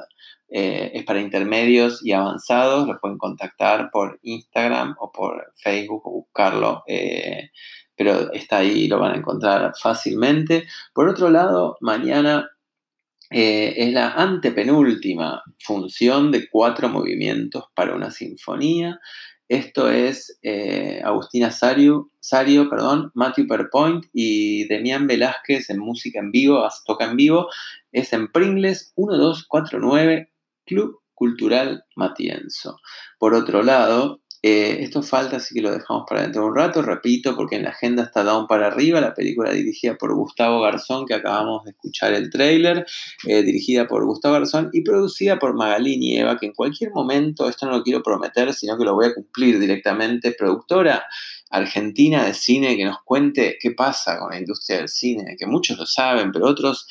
Eh, 0.49 0.91
es 0.95 1.05
para 1.05 1.21
intermedios 1.21 2.05
y 2.05 2.13
avanzados. 2.13 2.87
Lo 2.87 2.99
pueden 3.01 3.19
contactar 3.19 3.91
por 3.91 4.19
Instagram 4.23 4.97
o 4.99 5.13
por 5.13 5.53
Facebook 5.57 6.07
o 6.07 6.11
buscarlo. 6.13 6.83
Eh, 6.87 7.51
pero 8.01 8.33
está 8.33 8.61
ahí, 8.61 8.89
lo 8.89 8.99
van 8.99 9.13
a 9.13 9.19
encontrar 9.19 9.75
fácilmente. 9.79 10.67
Por 10.95 11.07
otro 11.07 11.29
lado, 11.29 11.77
mañana 11.83 12.51
eh, 13.31 13.75
es 13.77 13.93
la 13.93 14.15
antepenúltima 14.15 15.43
función 15.63 16.31
de 16.33 16.49
cuatro 16.49 16.89
movimientos 16.89 17.65
para 17.75 17.95
una 17.95 18.11
sinfonía. 18.11 18.99
Esto 19.51 19.91
es 19.91 20.39
eh, 20.41 21.03
Agustina 21.05 21.51
Sario, 21.51 22.11
Sario, 22.21 22.71
perdón, 22.71 23.11
Matthew 23.13 23.47
Perpoint 23.47 24.07
y 24.15 24.67
Demián 24.69 25.07
Velázquez 25.07 25.69
en 25.69 25.81
música 25.81 26.21
en 26.21 26.31
vivo, 26.31 26.67
toca 26.87 27.05
en 27.05 27.17
vivo. 27.17 27.49
Es 27.93 28.15
en 28.15 28.33
Pringles 28.33 28.95
1249 28.97 30.33
Club 30.65 31.03
Cultural 31.13 31.85
Matienzo. 31.97 32.79
Por 33.19 33.35
otro 33.35 33.63
lado, 33.63 34.20
eh, 34.43 34.79
esto 34.81 35.03
falta, 35.03 35.37
así 35.37 35.55
que 35.55 35.61
lo 35.61 35.71
dejamos 35.71 36.05
para 36.09 36.23
dentro 36.23 36.43
de 36.43 36.49
un 36.49 36.57
rato. 36.57 36.81
Repito, 36.81 37.37
porque 37.37 37.57
en 37.57 37.65
la 37.65 37.71
agenda 37.71 38.05
está 38.05 38.25
down 38.25 38.47
para 38.47 38.69
arriba, 38.69 39.01
la 39.01 39.15
película 39.15 39.53
dirigida 39.53 39.97
por 39.97 40.15
Gustavo 40.15 40.61
Garzón, 40.63 41.07
que 41.07 41.15
acabamos 41.15 41.65
de 41.65 41.73
escuchar 41.73 42.15
el 42.15 42.31
tráiler, 42.31 42.87
eh, 43.27 43.43
dirigida 43.43 43.87
por 43.87 44.05
Gustavo 44.07 44.35
Garzón 44.35 44.71
y 44.73 44.83
producida 44.83 45.39
por 45.39 45.55
Magalí 45.55 45.99
Nieva, 45.99 46.39
que 46.39 46.47
en 46.47 46.53
cualquier 46.53 46.91
momento, 46.93 47.49
esto 47.49 47.67
no 47.67 47.73
lo 47.73 47.83
quiero 47.83 48.03
prometer, 48.03 48.55
sino 48.55 48.79
que 48.79 48.85
lo 48.85 48.95
voy 48.95 49.07
a 49.07 49.15
cumplir 49.15 49.59
directamente, 49.59 50.33
productora 50.33 51.05
argentina 51.51 52.25
de 52.25 52.33
cine, 52.33 52.77
que 52.77 52.85
nos 52.85 53.03
cuente 53.05 53.59
qué 53.61 53.73
pasa 53.73 54.19
con 54.19 54.31
la 54.31 54.39
industria 54.39 54.79
del 54.79 54.89
cine, 54.89 55.37
que 55.39 55.47
muchos 55.47 55.77
lo 55.77 55.85
saben, 55.85 56.31
pero 56.33 56.47
otros 56.47 56.87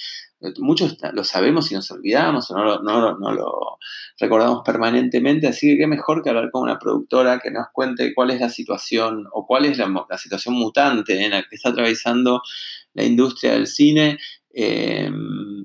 muchos 0.60 0.98
lo 1.14 1.24
sabemos 1.24 1.72
y 1.72 1.76
nos 1.76 1.92
olvidamos 1.92 2.50
o 2.52 2.56
no 2.56 2.64
lo, 2.64 2.82
no, 2.82 3.32
lo, 3.32 3.78
recordamos 4.18 4.62
permanentemente, 4.66 5.48
así 5.48 5.68
que 5.68 5.80
qué 5.80 5.88
mejor 5.88 6.24
que 6.24 6.30
hablar 6.30 6.50
con 6.52 6.64
una 6.64 6.80
productora 6.80 7.40
que 7.40 7.52
nos 7.52 7.68
cuente 7.74 8.14
cuál 8.14 8.32
es 8.32 8.40
la 8.40 8.50
situación 8.50 9.28
o 9.32 9.46
cuál 9.46 9.66
es 9.66 9.78
la, 9.78 9.92
la 10.10 10.18
situación 10.18 10.56
mutante 10.56 11.24
en 11.24 11.32
la 11.32 11.44
que 11.44 11.56
está 11.56 11.70
atravesando 11.70 12.42
la 12.94 13.04
industria 13.04 13.54
del 13.54 13.68
cine 13.68 14.18
eh, 14.52 15.12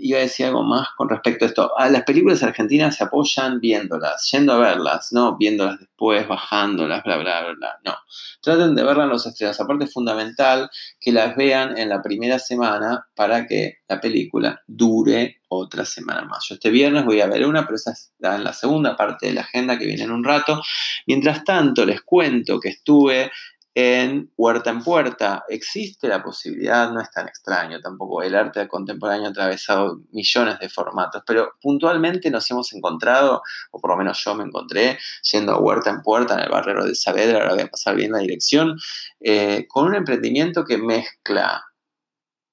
iba 0.00 0.18
a 0.18 0.22
decir 0.22 0.46
algo 0.46 0.62
más 0.62 0.88
con 0.96 1.08
respecto 1.08 1.44
a 1.44 1.48
esto. 1.48 1.78
A 1.78 1.88
las 1.88 2.02
películas 2.02 2.42
argentinas 2.42 2.96
se 2.96 3.04
apoyan 3.04 3.60
viéndolas, 3.60 4.30
yendo 4.30 4.52
a 4.52 4.58
verlas, 4.58 5.12
no 5.12 5.36
viéndolas 5.36 5.80
después, 5.80 6.28
bajándolas, 6.28 7.02
bla, 7.02 7.16
bla, 7.16 7.52
bla, 7.52 7.78
No. 7.84 7.94
Traten 8.42 8.74
de 8.74 8.84
verlas 8.84 9.04
en 9.04 9.10
los 9.10 9.26
estrenos. 9.26 9.58
Aparte 9.60 9.84
es 9.84 9.92
fundamental 9.92 10.70
que 11.00 11.12
las 11.12 11.34
vean 11.36 11.78
en 11.78 11.88
la 11.88 12.02
primera 12.02 12.38
semana 12.38 13.06
para 13.14 13.46
que 13.46 13.78
la 13.88 14.00
película 14.00 14.62
dure 14.66 15.40
otra 15.48 15.84
semana 15.84 16.22
más. 16.22 16.46
Yo 16.48 16.56
este 16.56 16.70
viernes 16.70 17.04
voy 17.04 17.20
a 17.20 17.26
ver 17.26 17.46
una, 17.46 17.64
pero 17.64 17.76
esa 17.76 17.92
está 17.92 18.36
en 18.36 18.44
la 18.44 18.52
segunda 18.52 18.96
parte 18.96 19.26
de 19.26 19.32
la 19.32 19.42
agenda 19.42 19.78
que 19.78 19.86
viene 19.86 20.02
en 20.02 20.10
un 20.10 20.24
rato. 20.24 20.60
Mientras 21.06 21.44
tanto, 21.44 21.86
les 21.86 22.02
cuento 22.02 22.60
que 22.60 22.68
estuve 22.70 23.30
en 23.74 24.30
Huerta 24.36 24.70
en 24.70 24.82
Puerta. 24.82 25.44
Existe 25.48 26.06
la 26.08 26.22
posibilidad, 26.22 26.90
no 26.92 27.00
es 27.00 27.10
tan 27.10 27.28
extraño 27.28 27.80
tampoco, 27.80 28.22
el 28.22 28.34
arte 28.34 28.68
contemporáneo 28.68 29.26
ha 29.26 29.30
atravesado 29.30 30.00
millones 30.12 30.58
de 30.60 30.68
formatos, 30.68 31.22
pero 31.26 31.52
puntualmente 31.60 32.30
nos 32.30 32.48
hemos 32.50 32.72
encontrado, 32.72 33.42
o 33.72 33.80
por 33.80 33.90
lo 33.90 33.96
menos 33.96 34.22
yo 34.24 34.34
me 34.34 34.44
encontré, 34.44 34.98
yendo 35.22 35.52
a 35.52 35.58
Huerta 35.58 35.90
en 35.90 36.02
Puerta 36.02 36.34
en 36.34 36.40
el 36.40 36.50
barrero 36.50 36.84
de 36.84 36.94
Saavedra, 36.94 37.38
ahora 37.38 37.54
voy 37.54 37.62
a 37.62 37.68
pasar 37.68 37.96
bien 37.96 38.12
la 38.12 38.18
dirección, 38.18 38.78
eh, 39.20 39.66
con 39.68 39.86
un 39.86 39.94
emprendimiento 39.96 40.64
que 40.64 40.78
mezcla 40.78 41.64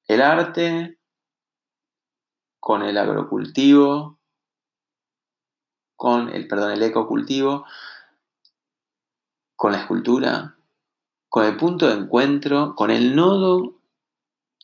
el 0.08 0.22
arte 0.22 0.98
con 2.60 2.84
el 2.84 2.98
agrocultivo, 2.98 4.20
con 5.96 6.30
el, 6.30 6.48
perdón, 6.48 6.72
el 6.72 6.84
ecocultivo, 6.84 7.66
con 9.56 9.72
la 9.72 9.80
escultura, 9.80 10.58
con 11.32 11.46
el 11.46 11.56
punto 11.56 11.88
de 11.88 11.94
encuentro, 11.94 12.76
con 12.76 12.92
el 12.92 13.16
nodo 13.16 13.78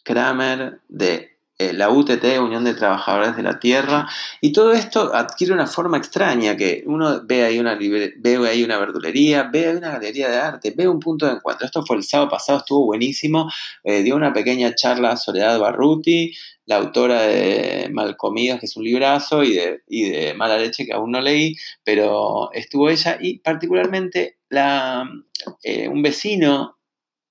Kramer 0.03 0.81
de 0.89 1.37
eh, 1.57 1.71
la 1.71 1.89
UTT, 1.89 2.25
Unión 2.41 2.65
de 2.65 2.73
Trabajadores 2.73 3.37
de 3.37 3.41
la 3.41 3.57
Tierra, 3.57 4.05
y 4.41 4.51
todo 4.51 4.73
esto 4.73 5.15
adquiere 5.15 5.53
una 5.53 5.65
forma 5.65 5.97
extraña, 5.97 6.57
que 6.57 6.83
uno 6.85 7.21
ve 7.23 7.45
ahí 7.45 7.57
una, 7.57 7.75
ve 7.75 8.47
ahí 8.49 8.65
una 8.65 8.77
verdulería, 8.79 9.43
ve 9.43 9.67
ahí 9.67 9.77
una 9.77 9.91
galería 9.91 10.27
de 10.29 10.37
arte, 10.39 10.73
ve 10.75 10.89
un 10.89 10.99
punto 10.99 11.25
de 11.25 11.35
encuentro. 11.35 11.65
Esto 11.65 11.85
fue 11.85 11.95
el 11.95 12.03
sábado 12.03 12.31
pasado, 12.31 12.59
estuvo 12.59 12.85
buenísimo, 12.85 13.49
eh, 13.85 14.03
dio 14.03 14.17
una 14.17 14.33
pequeña 14.33 14.75
charla 14.75 15.11
a 15.11 15.17
Soledad 15.17 15.57
Barruti, 15.59 16.33
la 16.65 16.75
autora 16.75 17.21
de 17.21 17.87
Malcomidas, 17.93 18.59
que 18.59 18.65
es 18.65 18.75
un 18.75 18.83
librazo, 18.83 19.41
y 19.41 19.53
de, 19.53 19.83
y 19.87 20.09
de 20.09 20.33
Mala 20.33 20.57
Leche, 20.57 20.85
que 20.85 20.91
aún 20.91 21.11
no 21.11 21.21
leí, 21.21 21.55
pero 21.85 22.51
estuvo 22.51 22.89
ella, 22.89 23.17
y 23.21 23.39
particularmente 23.39 24.36
eh, 24.51 25.87
un 25.87 26.01
vecino 26.01 26.77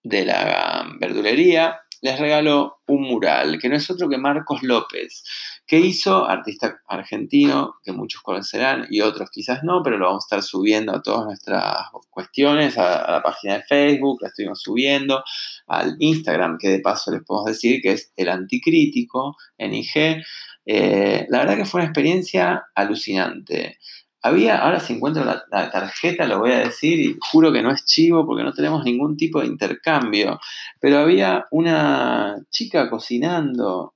de 0.03 0.25
la 0.25 0.87
verdulería 1.01 1.81
les 2.03 2.19
regaló 2.19 2.79
un 2.87 3.03
mural, 3.03 3.59
que 3.59 3.69
no 3.69 3.77
es 3.77 3.91
otro 3.91 4.09
que 4.09 4.19
Marcos 4.19 4.63
López, 4.63 5.25
que 5.67 5.79
hizo, 5.79 6.29
artista 6.29 6.81
argentino, 6.87 7.77
que 7.83 7.93
muchos 7.93 8.23
conocerán 8.23 8.87
y 8.91 9.01
otros 9.01 9.31
quizás 9.31 9.65
no, 9.65 9.83
pero 9.83 9.99
lo 9.99 10.07
vamos 10.07 10.25
a 10.25 10.27
estar 10.27 10.43
subiendo 10.43 10.95
a 10.95 11.03
todas 11.03 11.25
nuestras 11.25 11.89
cuestiones, 12.11 12.79
a, 12.79 13.11
la 13.11 13.23
página 13.23 13.55
de 13.55 13.63
Facebook, 13.63 14.19
la 14.21 14.29
estuvimos 14.29 14.61
subiendo, 14.61 15.25
al 15.67 15.97
Instagram, 15.99 16.59
que 16.59 16.69
de 16.69 16.81
paso 16.81 17.11
les 17.11 17.25
podemos 17.25 17.47
decir 17.47 17.81
que 17.83 17.93
es 17.93 18.13
el 18.17 18.29
anticrítico 18.29 19.37
en 19.59 19.75
IG. 19.75 20.23
Eh, 20.65 21.27
la 21.29 21.39
verdad 21.39 21.57
que 21.57 21.65
fue 21.65 21.81
una 21.81 21.89
experiencia 21.89 22.67
alucinante. 22.75 23.79
Había, 24.27 24.59
ahora 24.59 24.81
si 24.81 24.95
encuentro 24.95 25.25
la, 25.25 25.71
tarjeta 25.71 26.27
lo 26.27 26.41
voy 26.41 26.51
a 26.51 26.59
decir 26.59 26.99
y 26.99 27.17
juro 27.31 27.53
que 27.53 27.63
no 27.63 27.71
es 27.71 27.85
chivo 27.85 28.27
porque 28.27 28.43
no 28.43 28.53
tenemos 28.53 28.85
ningún 28.85 29.17
tipo 29.17 29.41
de 29.41 29.47
intercambio, 29.47 30.41
pero 30.81 30.99
había 30.99 31.47
una 31.53 32.37
chica 32.51 32.91
cocinando 32.91 33.95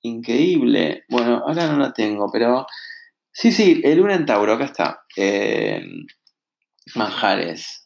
increíble, 0.00 1.04
bueno, 1.10 1.42
ahora 1.46 1.66
no 1.66 1.76
la 1.78 1.92
tengo, 1.92 2.30
pero 2.32 2.66
sí, 3.30 3.52
sí, 3.52 3.82
el 3.84 3.98
Luna 3.98 4.14
en 4.14 4.24
Tauro, 4.24 4.54
acá 4.54 4.64
está, 4.64 5.04
eh, 5.16 5.84
manjares, 6.94 7.84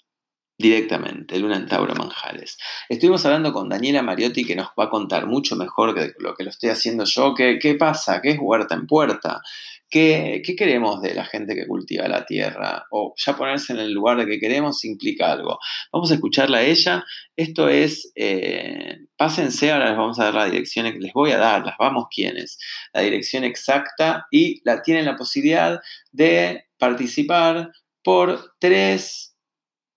directamente, 0.57 1.39
Luna 1.39 1.57
en 1.57 1.67
Tauro 1.67 1.95
Manjares. 1.95 2.59
Estuvimos 2.89 3.25
hablando 3.25 3.53
con 3.53 3.69
Daniela 3.69 4.03
Mariotti 4.03 4.45
que 4.45 4.55
nos 4.55 4.69
va 4.79 4.85
a 4.85 4.91
contar 4.91 5.27
mucho 5.27 5.57
mejor 5.57 5.95
que 5.95 6.13
lo 6.19 6.35
que 6.35 6.45
lo 6.45 6.51
estoy 6.51 6.69
haciendo 6.69 7.05
yo. 7.05 7.35
¿Qué, 7.35 7.59
qué 7.59 7.75
pasa? 7.77 8.21
¿Qué 8.21 8.33
es 8.33 8.39
huerta 8.39 8.75
en 8.75 8.87
puerta? 8.87 9.41
¿Qué, 9.91 10.43
queremos 10.57 11.03
de 11.03 11.15
la 11.15 11.25
gente 11.25 11.57
que 11.57 11.67
cultiva 11.67 12.07
la 12.07 12.25
tierra? 12.25 12.87
O 12.93 13.13
ya 13.17 13.37
ponerse 13.37 13.73
en 13.73 13.81
el 13.81 13.93
lugar 13.93 14.19
de 14.19 14.27
que 14.27 14.39
queremos 14.39 14.85
implica 14.85 15.33
algo. 15.33 15.59
Vamos 15.93 16.11
a 16.11 16.15
escucharla 16.15 16.59
a 16.59 16.63
ella. 16.63 17.05
Esto 17.37 17.69
es, 17.69 18.13
eh, 18.15 18.99
pásense, 19.17 19.73
ahora 19.73 19.89
les 19.89 19.99
vamos 19.99 20.21
a 20.21 20.25
dar 20.25 20.35
la 20.35 20.45
dirección, 20.45 20.87
les 21.01 21.13
voy 21.13 21.33
a 21.33 21.39
dar, 21.39 21.67
las 21.67 21.77
vamos 21.79 22.07
quiénes, 22.15 22.59
la 22.93 23.01
dirección 23.01 23.43
exacta 23.43 24.27
y 24.31 24.61
la 24.65 24.81
tienen 24.83 25.07
la 25.07 25.17
posibilidad 25.17 25.81
de 26.13 26.67
participar 26.79 27.71
por 28.05 28.55
tres 28.61 29.35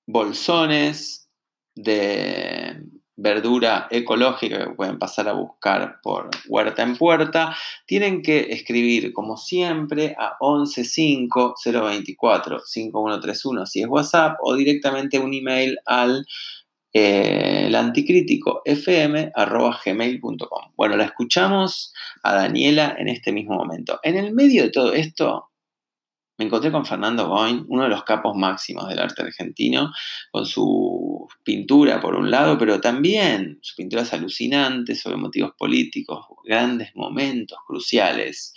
bolsones 0.08 1.30
de 1.76 2.82
verdura 3.16 3.88
ecológica 3.92 4.66
que 4.66 4.74
pueden 4.74 4.98
pasar 4.98 5.28
a 5.28 5.34
buscar 5.34 6.00
por 6.02 6.30
Huerta 6.48 6.84
en 6.84 6.98
Puerta, 6.98 7.56
tienen 7.86 8.22
que 8.22 8.52
escribir 8.52 9.14
como 9.14 9.38
siempre 9.38 10.16
a 10.18 10.38
115 10.40 11.72
024 11.72 12.60
5131 12.66 13.66
si 13.66 13.82
es 13.82 13.88
WhatsApp 13.88 14.38
o 14.42 14.56
directamente 14.56 15.20
un 15.20 15.34
email 15.34 15.78
al 15.86 16.26
eh, 16.94 17.72
anticrítico 17.76 18.62
fm.gmail.com. 18.66 20.72
Bueno, 20.76 20.96
la 20.96 21.06
escuchamos 21.06 21.94
a 22.22 22.36
Daniela 22.36 22.96
en 22.98 23.10
este 23.10 23.32
mismo 23.32 23.56
momento. 23.56 24.00
En 24.04 24.16
el 24.16 24.34
medio 24.34 24.64
de 24.64 24.70
todo 24.70 24.94
esto, 24.94 25.50
me 26.38 26.46
encontré 26.46 26.72
con 26.72 26.86
Fernando 26.86 27.28
Boin, 27.28 27.66
uno 27.68 27.84
de 27.84 27.90
los 27.90 28.04
capos 28.04 28.36
máximos 28.36 28.88
del 28.88 29.00
arte 29.00 29.22
argentino, 29.22 29.92
con 30.32 30.46
su 30.46 31.28
pintura 31.44 32.02
por 32.02 32.16
un 32.16 32.32
lado, 32.32 32.58
pero 32.58 32.82
también 32.82 33.60
su 33.62 33.76
pintura 33.76 34.02
es 34.02 34.14
alucinante 34.14 34.96
sobre 34.96 35.18
motivos 35.18 35.52
políticos, 35.58 36.26
grandes 36.44 36.92
momentos 36.96 37.58
cruciales 37.68 38.54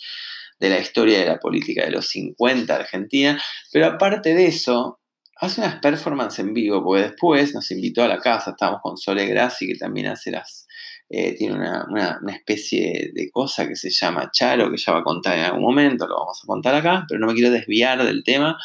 de 0.58 0.70
la 0.70 0.78
historia 0.78 1.18
de 1.18 1.26
la 1.26 1.38
política 1.38 1.84
de 1.84 1.90
los 1.90 2.08
50 2.08 2.74
Argentina, 2.74 3.40
pero 3.70 3.86
aparte 3.86 4.34
de 4.34 4.46
eso, 4.46 5.00
hace 5.36 5.60
unas 5.60 5.80
performances 5.80 6.38
en 6.38 6.54
vivo, 6.54 6.82
porque 6.82 7.02
después 7.02 7.54
nos 7.54 7.70
invitó 7.70 8.02
a 8.02 8.08
la 8.08 8.18
casa, 8.18 8.52
estábamos 8.52 8.80
con 8.82 8.96
Sole 8.96 9.26
Grassi, 9.26 9.66
que 9.66 9.76
también 9.76 10.06
hace 10.06 10.30
las, 10.30 10.65
eh, 11.08 11.34
tiene 11.36 11.54
una, 11.54 12.20
especie 12.28 13.12
de 13.14 13.30
cosa 13.30 13.68
que 13.68 13.76
se 13.76 13.90
llama 13.90 14.30
Charo, 14.32 14.70
que 14.70 14.76
ya 14.76 14.92
va 14.92 15.00
a 15.00 15.04
contar 15.04 15.38
en 15.38 15.44
algún 15.44 15.62
momento, 15.62 16.06
lo 16.06 16.16
vamos 16.16 16.40
a 16.42 16.46
contar 16.46 16.74
acá, 16.74 17.04
pero 17.08 17.20
no 17.20 17.28
me 17.28 17.34
quiero 17.34 17.50
desviar 17.50 18.04
del 18.04 18.24
tema, 18.24 18.58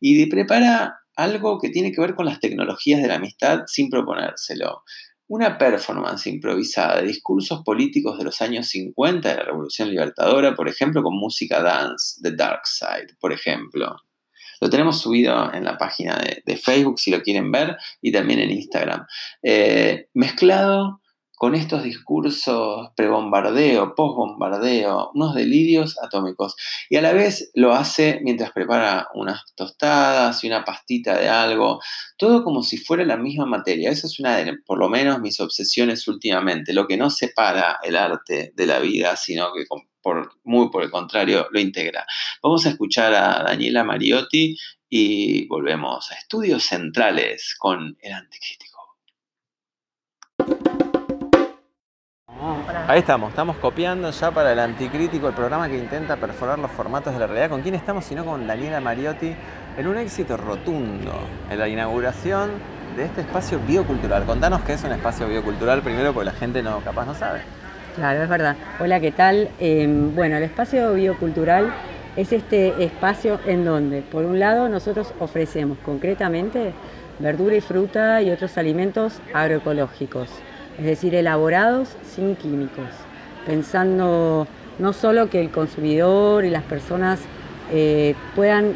y 0.00 0.26
prepara 0.26 1.00
algo 1.16 1.58
que 1.58 1.68
tiene 1.70 1.92
que 1.92 2.00
ver 2.00 2.14
con 2.14 2.26
las 2.26 2.40
tecnologías 2.40 3.02
de 3.02 3.08
la 3.08 3.16
amistad 3.16 3.62
sin 3.66 3.90
proponérselo. 3.90 4.84
Una 5.26 5.58
performance 5.58 6.26
improvisada 6.26 7.00
de 7.00 7.08
discursos 7.08 7.62
políticos 7.64 8.18
de 8.18 8.24
los 8.24 8.40
años 8.40 8.68
50 8.68 9.28
de 9.28 9.34
la 9.36 9.44
Revolución 9.44 9.90
Libertadora, 9.90 10.54
por 10.54 10.68
ejemplo, 10.68 11.02
con 11.02 11.16
música 11.16 11.62
dance, 11.62 12.20
The 12.22 12.32
Dark 12.36 12.66
Side, 12.66 13.16
por 13.20 13.32
ejemplo. 13.32 13.96
Lo 14.60 14.70
tenemos 14.70 15.00
subido 15.00 15.52
en 15.54 15.64
la 15.64 15.78
página 15.78 16.18
de, 16.44 16.56
Facebook 16.56 16.98
si 16.98 17.10
lo 17.10 17.22
quieren 17.22 17.50
ver 17.50 17.76
y 18.02 18.12
también 18.12 18.40
en 18.40 18.50
Instagram. 18.50 19.06
Eh, 19.42 20.08
mezclado 20.14 21.00
con 21.40 21.54
estos 21.54 21.82
discursos 21.82 22.90
pre-bombardeo, 22.94 23.94
post-bombardeo, 23.94 25.12
unos 25.14 25.34
delirios 25.34 25.96
atómicos. 26.02 26.54
Y 26.90 26.96
a 26.96 27.00
la 27.00 27.14
vez 27.14 27.50
lo 27.54 27.72
hace 27.72 28.20
mientras 28.22 28.52
prepara 28.52 29.08
unas 29.14 29.40
tostadas 29.54 30.44
y 30.44 30.48
una 30.48 30.66
pastita 30.66 31.18
de 31.18 31.30
algo, 31.30 31.80
todo 32.18 32.44
como 32.44 32.62
si 32.62 32.76
fuera 32.76 33.06
la 33.06 33.16
misma 33.16 33.46
materia. 33.46 33.88
Esa 33.90 34.06
es 34.06 34.20
una 34.20 34.36
de, 34.36 34.58
por 34.66 34.78
lo 34.78 34.90
menos, 34.90 35.18
mis 35.20 35.40
obsesiones 35.40 36.06
últimamente, 36.08 36.74
lo 36.74 36.86
que 36.86 36.98
no 36.98 37.08
separa 37.08 37.78
el 37.82 37.96
arte 37.96 38.52
de 38.54 38.66
la 38.66 38.78
vida, 38.78 39.16
sino 39.16 39.50
que 39.54 39.64
por, 40.02 40.32
muy 40.44 40.68
por 40.68 40.82
el 40.82 40.90
contrario 40.90 41.48
lo 41.52 41.58
integra. 41.58 42.04
Vamos 42.42 42.66
a 42.66 42.68
escuchar 42.68 43.14
a 43.14 43.42
Daniela 43.44 43.82
Mariotti 43.82 44.58
y 44.90 45.46
volvemos 45.46 46.12
a 46.12 46.16
Estudios 46.16 46.64
Centrales 46.64 47.54
con 47.58 47.96
el 48.02 48.12
Anticrítico. 48.12 48.69
Ahí 52.86 53.00
estamos, 53.00 53.30
estamos 53.30 53.56
copiando 53.56 54.10
ya 54.10 54.30
para 54.30 54.52
el 54.52 54.58
Anticrítico, 54.58 55.28
el 55.28 55.34
programa 55.34 55.68
que 55.68 55.76
intenta 55.76 56.16
perforar 56.16 56.58
los 56.58 56.70
formatos 56.70 57.12
de 57.12 57.20
la 57.20 57.26
realidad. 57.26 57.50
¿Con 57.50 57.62
quién 57.62 57.74
estamos? 57.74 58.04
Sino 58.04 58.24
con 58.24 58.46
Daniela 58.46 58.80
Mariotti, 58.80 59.34
en 59.76 59.86
un 59.86 59.98
éxito 59.98 60.36
rotundo 60.36 61.12
en 61.50 61.58
la 61.58 61.68
inauguración 61.68 62.50
de 62.96 63.04
este 63.04 63.20
espacio 63.20 63.60
biocultural. 63.60 64.24
Contanos 64.24 64.62
qué 64.62 64.72
es 64.72 64.84
un 64.84 64.92
espacio 64.92 65.28
biocultural 65.28 65.82
primero, 65.82 66.12
porque 66.12 66.26
la 66.26 66.32
gente 66.32 66.62
no 66.62 66.80
capaz 66.80 67.04
no 67.04 67.14
sabe. 67.14 67.40
Claro, 67.94 68.22
es 68.22 68.28
verdad. 68.28 68.56
Hola, 68.80 69.00
¿qué 69.00 69.12
tal? 69.12 69.50
Em, 69.58 70.14
bueno, 70.14 70.36
el 70.36 70.44
espacio 70.44 70.94
biocultural 70.94 71.72
es 72.16 72.32
este 72.32 72.82
espacio 72.82 73.38
en 73.46 73.64
donde, 73.64 74.02
por 74.02 74.24
un 74.24 74.38
lado, 74.38 74.68
nosotros 74.68 75.12
ofrecemos 75.20 75.78
concretamente 75.84 76.72
verdura 77.18 77.54
y 77.54 77.60
fruta 77.60 78.22
y 78.22 78.30
otros 78.30 78.56
alimentos 78.56 79.20
agroecológicos 79.34 80.30
es 80.80 80.86
decir, 80.86 81.14
elaborados 81.14 81.90
sin 82.14 82.36
químicos, 82.36 82.88
pensando 83.44 84.46
no 84.78 84.92
solo 84.94 85.28
que 85.28 85.38
el 85.38 85.50
consumidor 85.50 86.46
y 86.46 86.50
las 86.50 86.62
personas 86.62 87.20
eh, 87.70 88.14
puedan 88.34 88.72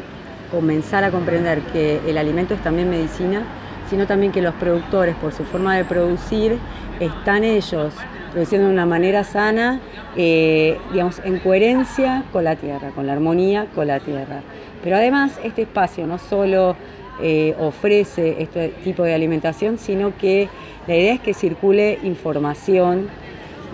comenzar 0.51 1.03
a 1.03 1.09
comprender 1.09 1.61
que 1.73 1.99
el 2.07 2.19
alimento 2.19 2.53
es 2.53 2.61
también 2.61 2.91
medicina, 2.91 3.41
sino 3.89 4.05
también 4.05 4.31
que 4.31 4.43
los 4.43 4.53
productores, 4.53 5.15
por 5.15 5.33
su 5.33 5.45
forma 5.45 5.75
de 5.75 5.83
producir, 5.83 6.59
están 6.99 7.43
ellos 7.43 7.91
produciendo 8.31 8.67
de 8.67 8.73
una 8.73 8.85
manera 8.85 9.23
sana, 9.23 9.79
eh, 10.15 10.77
digamos, 10.91 11.19
en 11.25 11.39
coherencia 11.39 12.23
con 12.31 12.43
la 12.43 12.55
tierra, 12.55 12.89
con 12.89 13.07
la 13.07 13.13
armonía 13.13 13.65
con 13.73 13.87
la 13.87 13.99
tierra. 13.99 14.41
Pero 14.83 14.97
además 14.97 15.39
este 15.43 15.63
espacio 15.63 16.05
no 16.05 16.19
solo 16.19 16.75
eh, 17.19 17.55
ofrece 17.59 18.35
este 18.43 18.69
tipo 18.83 19.03
de 19.03 19.15
alimentación, 19.15 19.79
sino 19.79 20.15
que 20.17 20.49
la 20.87 20.95
idea 20.95 21.13
es 21.13 21.19
que 21.19 21.33
circule 21.33 21.99
información 22.03 23.07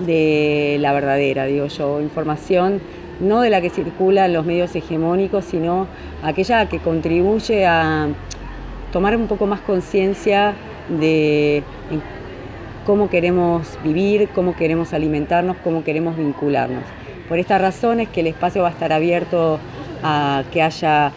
de 0.05 0.77
la 0.79 0.93
verdadera, 0.93 1.45
digo 1.45 1.67
yo, 1.67 2.01
información 2.01 2.81
no 3.19 3.41
de 3.41 3.49
la 3.49 3.61
que 3.61 3.69
circula 3.69 4.25
en 4.25 4.33
los 4.33 4.45
medios 4.45 4.75
hegemónicos, 4.75 5.45
sino 5.45 5.87
aquella 6.23 6.67
que 6.67 6.79
contribuye 6.79 7.65
a 7.65 8.07
tomar 8.91 9.15
un 9.15 9.27
poco 9.27 9.45
más 9.45 9.61
conciencia 9.61 10.55
de 10.89 11.63
cómo 12.85 13.09
queremos 13.09 13.77
vivir, 13.83 14.29
cómo 14.33 14.55
queremos 14.55 14.93
alimentarnos, 14.93 15.57
cómo 15.63 15.83
queremos 15.83 16.17
vincularnos. 16.17 16.83
Por 17.29 17.39
esta 17.39 17.57
razón 17.57 17.99
es 17.99 18.09
que 18.09 18.21
el 18.21 18.27
espacio 18.27 18.63
va 18.63 18.69
a 18.69 18.71
estar 18.71 18.91
abierto 18.91 19.59
a 20.03 20.43
que 20.51 20.61
haya 20.61 21.11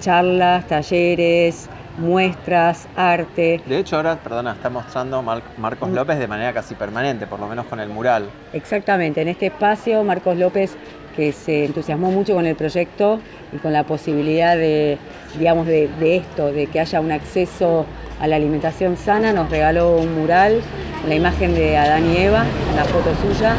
charlas, 0.00 0.66
talleres, 0.66 1.70
muestras, 1.98 2.88
arte. 2.96 3.60
De 3.66 3.78
hecho, 3.78 3.96
ahora, 3.96 4.16
perdona, 4.16 4.52
está 4.52 4.70
mostrando 4.70 5.22
Marcos 5.22 5.88
mm. 5.88 5.94
López 5.94 6.18
de 6.18 6.26
manera 6.26 6.52
casi 6.52 6.74
permanente, 6.74 7.26
por 7.26 7.40
lo 7.40 7.46
menos 7.46 7.66
con 7.66 7.80
el 7.80 7.88
mural. 7.88 8.28
Exactamente, 8.52 9.22
en 9.22 9.28
este 9.28 9.46
espacio 9.46 10.02
Marcos 10.04 10.36
López, 10.36 10.76
que 11.16 11.32
se 11.32 11.66
entusiasmó 11.66 12.10
mucho 12.10 12.34
con 12.34 12.46
el 12.46 12.56
proyecto 12.56 13.20
y 13.52 13.58
con 13.58 13.72
la 13.72 13.84
posibilidad 13.84 14.56
de, 14.56 14.98
digamos, 15.38 15.66
de, 15.66 16.16
esto, 16.16 16.52
de 16.52 16.66
que 16.66 16.80
haya 16.80 17.00
un 17.00 17.12
acceso 17.12 17.86
a 18.20 18.26
la 18.26 18.36
alimentación 18.36 18.96
sana, 18.96 19.32
nos 19.32 19.50
regaló 19.50 19.96
un 19.96 20.14
mural, 20.14 20.60
la 21.08 21.14
imagen 21.14 21.54
de 21.54 21.76
Adán 21.76 22.10
y 22.10 22.16
Eva, 22.16 22.44
la 22.74 22.84
foto 22.84 23.14
suya, 23.16 23.54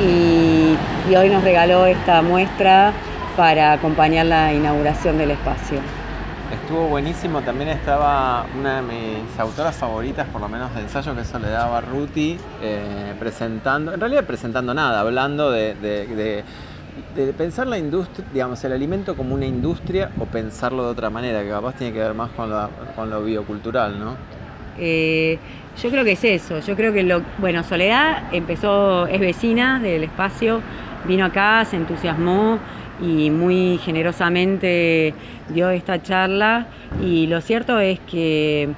y, 0.00 0.76
y 1.10 1.16
hoy 1.16 1.28
nos 1.28 1.42
regaló 1.42 1.86
esta 1.86 2.22
muestra 2.22 2.92
para 3.36 3.72
acompañar 3.72 4.26
la 4.26 4.52
inauguración 4.52 5.18
del 5.18 5.32
espacio. 5.32 5.80
Estuvo 6.74 6.88
buenísimo, 6.88 7.40
también 7.42 7.70
estaba 7.70 8.46
una 8.58 8.80
de 8.80 8.82
mis 8.82 9.38
autoras 9.38 9.76
favoritas, 9.76 10.26
por 10.26 10.40
lo 10.40 10.48
menos 10.48 10.74
de 10.74 10.80
ensayo, 10.80 11.14
que 11.14 11.20
es 11.20 11.28
Soledad 11.28 11.70
Barruti, 11.70 12.36
eh, 12.60 13.14
presentando, 13.16 13.94
en 13.94 14.00
realidad 14.00 14.24
presentando 14.24 14.74
nada, 14.74 14.98
hablando 14.98 15.52
de, 15.52 16.42
pensar 17.38 17.68
la 17.68 17.78
industria, 17.78 18.26
digamos, 18.32 18.64
el 18.64 18.72
alimento 18.72 19.14
como 19.14 19.36
una 19.36 19.46
industria 19.46 20.10
o 20.18 20.24
pensarlo 20.24 20.82
de 20.82 20.90
otra 20.90 21.10
manera, 21.10 21.44
que 21.44 21.50
capaz 21.50 21.76
tiene 21.76 21.92
que 21.92 22.00
ver 22.00 22.12
más 22.12 22.32
con, 22.32 22.50
con 22.96 23.08
lo 23.08 23.22
biocultural, 23.22 23.96
¿no? 23.96 24.16
Eh, 24.76 25.38
yo 25.80 25.90
creo 25.90 26.02
que 26.02 26.12
es 26.12 26.24
eso, 26.24 26.58
yo 26.58 26.74
creo 26.74 26.92
que 26.92 27.04
lo, 27.04 27.22
bueno, 27.38 27.62
Soledad 27.62 28.34
empezó, 28.34 29.06
es 29.06 29.20
vecina 29.20 29.78
del 29.78 30.02
espacio, 30.02 30.60
vino 31.06 31.24
acá, 31.24 31.64
se 31.66 31.76
entusiasmó, 31.76 32.58
y 33.00 33.30
muy 33.30 33.78
generosamente 33.78 35.14
dio 35.48 35.70
esta 35.70 36.02
charla. 36.02 36.66
Y 37.02 37.26
lo 37.26 37.40
cierto 37.40 37.78
es 37.80 37.98
que 38.00 38.68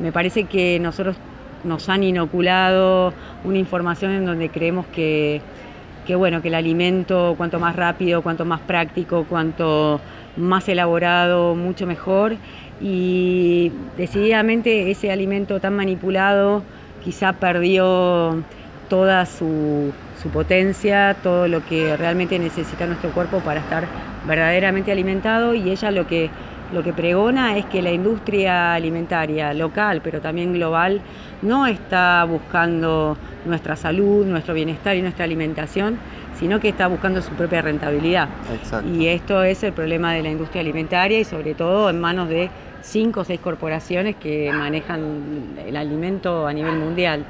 me 0.00 0.12
parece 0.12 0.44
que 0.44 0.78
nosotros 0.80 1.16
nos 1.64 1.88
han 1.88 2.02
inoculado 2.02 3.12
una 3.44 3.58
información 3.58 4.12
en 4.12 4.26
donde 4.26 4.50
creemos 4.50 4.86
que, 4.86 5.40
bueno, 6.16 6.42
que 6.42 6.48
el 6.48 6.54
alimento 6.54 7.34
cuanto 7.36 7.58
más 7.58 7.74
rápido, 7.76 8.22
cuanto 8.22 8.44
más 8.44 8.60
práctico, 8.60 9.24
cuanto 9.28 10.00
más 10.36 10.68
elaborado, 10.68 11.54
mucho 11.54 11.86
mejor. 11.86 12.36
Y 12.80 13.72
decididamente 13.96 14.90
ese 14.90 15.10
alimento 15.10 15.60
tan 15.60 15.74
manipulado 15.74 16.62
quizá 17.02 17.34
perdió 17.34 18.42
toda 18.88 19.24
su 19.26 19.92
su 20.24 20.30
potencia, 20.30 21.14
todo 21.22 21.46
lo 21.48 21.62
que 21.66 21.98
realmente 21.98 22.38
necesita 22.38 22.86
nuestro 22.86 23.10
cuerpo 23.10 23.40
para 23.40 23.60
estar 23.60 23.84
verdaderamente 24.26 24.90
alimentado 24.90 25.54
y 25.54 25.70
ella 25.70 25.90
lo 25.90 26.06
que, 26.06 26.30
lo 26.72 26.82
que 26.82 26.94
pregona 26.94 27.58
es 27.58 27.66
que 27.66 27.82
la 27.82 27.92
industria 27.92 28.72
alimentaria 28.72 29.52
local, 29.52 30.00
pero 30.02 30.22
también 30.22 30.54
global, 30.54 31.02
no 31.42 31.66
está 31.66 32.24
buscando 32.24 33.18
nuestra 33.44 33.76
salud, 33.76 34.24
nuestro 34.24 34.54
bienestar 34.54 34.96
y 34.96 35.02
nuestra 35.02 35.26
alimentación, 35.26 35.98
sino 36.38 36.58
que 36.58 36.70
está 36.70 36.86
buscando 36.86 37.20
su 37.20 37.32
propia 37.32 37.60
rentabilidad. 37.60 38.28
Y 38.98 39.08
esto 39.08 39.42
es 39.42 39.62
el 39.62 39.74
problema 39.74 40.14
de 40.14 40.22
la 40.22 40.30
industria 40.30 40.62
alimentaria 40.62 41.20
y 41.20 41.24
sobre 41.24 41.54
todo 41.54 41.90
en 41.90 42.00
manos 42.00 42.30
de 42.30 42.48
cinco 42.80 43.20
o 43.20 43.24
seis 43.24 43.40
corporaciones 43.40 44.16
que 44.16 44.50
manejan 44.52 45.54
el 45.66 45.76
alimento 45.76 46.46
a 46.46 46.52
nivel 46.54 46.76
mundial. 46.76 47.26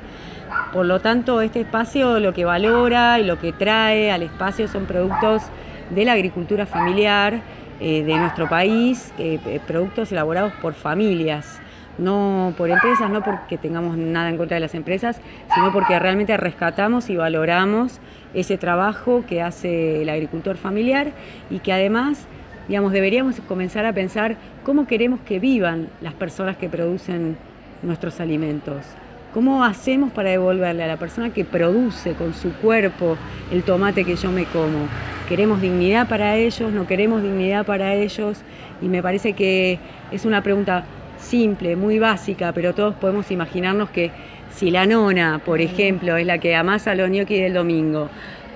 Por 0.73 0.87
lo 0.87 1.01
tanto, 1.01 1.41
este 1.41 1.61
espacio 1.61 2.19
lo 2.19 2.33
que 2.35 2.45
valora 2.45 3.21
y 3.21 3.25
lo 3.25 3.39
que 3.39 3.53
trae 3.53 4.11
al 4.11 4.23
espacio 4.23 4.67
son 4.67 4.87
productos 4.87 5.43
de 5.91 6.05
la 6.05 6.13
agricultura 6.13 6.67
familiar 6.67 7.41
eh, 7.81 8.03
de 8.03 8.17
nuestro 8.17 8.49
país, 8.49 9.13
eh, 9.19 9.39
eh, 9.47 9.61
productos 9.65 10.11
elaborados 10.11 10.53
por 10.55 10.75
familias, 10.75 11.61
no 11.99 12.55
por 12.57 12.71
empresas, 12.71 13.09
no 13.11 13.23
porque 13.23 13.57
tengamos 13.57 13.97
nada 13.97 14.29
en 14.29 14.37
contra 14.37 14.57
de 14.57 14.61
las 14.61 14.75
empresas, 14.75 15.21
sino 15.55 15.73
porque 15.73 15.97
realmente 15.99 16.37
rescatamos 16.37 17.09
y 17.09 17.17
valoramos 17.17 18.01
ese 18.33 18.59
trabajo 18.59 19.23
que 19.29 19.43
hace 19.43 20.03
el 20.03 20.09
agricultor 20.09 20.57
familiar 20.57 21.13
y 21.51 21.61
que 21.61 21.73
además 21.73 22.27
digamos, 22.67 22.93
deberíamos 22.93 23.37
comenzar 23.47 23.85
a 23.85 23.93
pensar 23.93 24.37
cómo 24.65 24.87
queremos 24.87 25.21
que 25.21 25.39
vivan 25.39 25.89
las 26.01 26.15
personas 26.15 26.57
que 26.57 26.69
producen 26.69 27.37
nuestros 27.83 28.21
alimentos 28.21 28.87
¿Cómo 29.35 29.65
hacemos 29.65 30.13
para 30.13 30.31
devolverle 30.31 30.85
a 30.85 30.87
la 30.87 30.97
persona 30.97 31.31
que 31.31 31.45
produce 31.45 32.13
con 32.13 32.35
su 32.35 32.53
cuerpo 32.53 33.17
el 33.51 33.65
tomate 33.65 34.05
que 34.05 34.15
yo 34.15 34.31
me 34.31 34.45
como? 34.45 34.87
¿Queremos 35.29 35.61
dignidad 35.61 36.09
para 36.09 36.37
ellos? 36.37 36.73
¿No 36.73 36.87
queremos 36.87 37.21
dignidad 37.21 37.67
para 37.67 37.95
ellos? 37.95 38.43
Y 38.81 38.87
me 38.87 39.03
parece 39.03 39.33
que 39.33 39.81
es 40.13 40.25
una 40.25 40.41
pregunta 40.41 40.85
simple, 41.19 41.75
muy 41.75 41.99
básica, 41.99 42.53
pero 42.53 42.75
todos 42.75 42.95
podemos 42.95 43.33
imaginarnos 43.33 43.91
que 43.91 44.13
si 44.53 44.71
la 44.71 44.87
nona, 44.87 45.41
por 45.45 45.61
ejemplo, 45.61 46.17
es 46.17 46.27
la 46.27 46.39
que 46.39 46.55
amasa 46.55 46.95
los 46.95 47.11
gnocchi 47.11 47.41
del 47.41 47.55
domingo, 47.55 48.11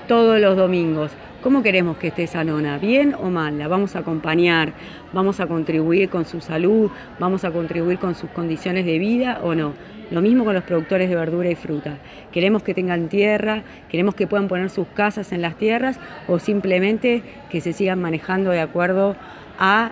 todos 0.07 0.41
los 0.41 0.57
domingos, 0.57 1.11
¿cómo 1.43 1.61
queremos 1.61 1.97
que 1.97 2.07
esté 2.07 2.23
esa 2.23 2.45
nona? 2.45 2.79
¿Bien 2.79 3.17
o 3.21 3.31
mal? 3.31 3.59
¿La 3.59 3.67
vamos 3.67 3.97
a 3.97 4.01
acompañar? 4.01 4.75
¿Vamos 5.13 5.41
a 5.41 5.49
contribuir 5.49 6.09
con 6.09 6.25
su 6.25 6.41
salud? 6.41 6.89
¿Vamos 7.19 7.45
a 7.45 7.51
contribuir 7.51 7.99
con 7.99 8.15
sus 8.15 8.31
condiciones 8.31 8.87
de 8.87 9.01
vida 9.01 9.41
o 9.43 9.57
no? 9.57 9.98
Lo 10.11 10.23
mismo 10.23 10.45
con 10.45 10.55
los 10.55 10.65
productores 10.65 11.09
de 11.09 11.17
verdura 11.17 11.51
y 11.51 11.55
fruta. 11.55 11.99
Queremos 12.33 12.63
que 12.63 12.75
tengan 12.75 13.09
tierra, 13.09 13.63
queremos 13.91 14.15
que 14.15 14.27
puedan 14.27 14.49
poner 14.49 14.71
sus 14.71 14.87
casas 14.89 15.33
en 15.33 15.43
las 15.43 15.57
tierras 15.57 16.01
o 16.27 16.39
simplemente 16.39 17.23
que 17.51 17.61
se 17.61 17.73
sigan 17.73 18.01
manejando 18.01 18.51
de 18.51 18.61
acuerdo 18.61 19.17
a 19.59 19.91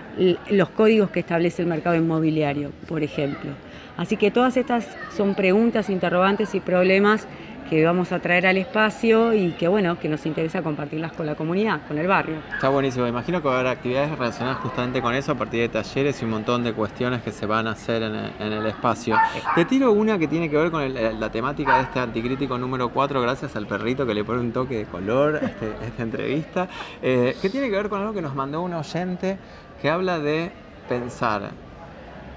los 0.51 0.71
códigos 0.71 1.11
que 1.11 1.21
establece 1.21 1.63
el 1.63 1.69
mercado 1.69 1.97
inmobiliario, 1.97 2.71
por 2.89 3.03
ejemplo. 3.03 3.51
Así 3.97 4.17
que 4.17 4.31
todas 4.31 4.57
estas 4.57 4.87
son 5.15 5.35
preguntas, 5.35 5.91
interrogantes 5.91 6.55
y 6.55 6.61
problemas 6.61 7.27
que 7.69 7.85
vamos 7.85 8.13
a 8.13 8.21
traer 8.21 8.47
al 8.47 8.57
espacio 8.57 9.35
y 9.35 9.53
que 9.53 9.69
bueno, 9.69 9.99
que 9.99 10.09
nos 10.09 10.25
interesa 10.27 10.63
compartirlas 10.63 11.13
con 11.13 11.27
la 11.27 11.35
comunidad, 11.35 11.87
con 11.87 11.99
el 11.99 12.07
barrio. 12.07 12.37
Está 12.55 12.69
buenísimo, 12.69 13.07
imagino 13.07 13.43
que 13.43 13.49
va 13.49 13.57
a 13.57 13.61
haber 13.61 13.73
actividades 13.73 14.11
relacionadas 14.11 14.59
justamente 14.59 15.03
con 15.03 15.15
eso 15.15 15.33
a 15.33 15.35
partir 15.35 15.61
de 15.61 15.69
talleres 15.69 16.21
y 16.21 16.25
un 16.25 16.31
montón 16.31 16.65
de 16.65 16.73
cuestiones 16.73 17.23
que 17.23 17.33
se 17.33 17.47
van 17.47 17.67
a 17.67 17.73
hacer 17.73 18.03
en 18.03 18.15
el, 18.53 18.67
espacio. 18.67 19.17
Te 19.55 19.65
tiro 19.65 19.93
una 19.93 20.19
que 20.19 20.29
tiene 20.29 20.51
que 20.51 20.57
ver 20.57 20.71
con 20.71 20.95
la 20.95 21.31
temática 21.31 21.77
de 21.77 21.83
este 21.85 22.01
anticrítico 22.01 22.59
número 22.59 22.89
4, 22.89 23.21
gracias 23.21 23.55
al 23.57 23.67
perrito 23.67 24.07
que 24.07 24.15
le 24.15 24.25
pone 24.25 24.41
un 24.41 24.53
toque 24.53 24.79
de 24.79 24.85
color 24.87 25.37
a 25.37 25.47
este, 25.47 25.73
esta 25.87 26.03
entrevista, 26.03 26.69
eh, 27.03 27.37
que 27.41 27.51
tiene 27.51 27.69
que 27.69 27.77
ver 27.77 27.89
con 27.89 28.01
algo 28.01 28.13
que 28.13 28.23
nos 28.23 28.35
mandó 28.35 28.63
un 28.63 28.75
oyente 28.75 29.39
que 29.81 29.91
habla 29.91 30.19
de 30.19 30.51
pensar 30.89 31.51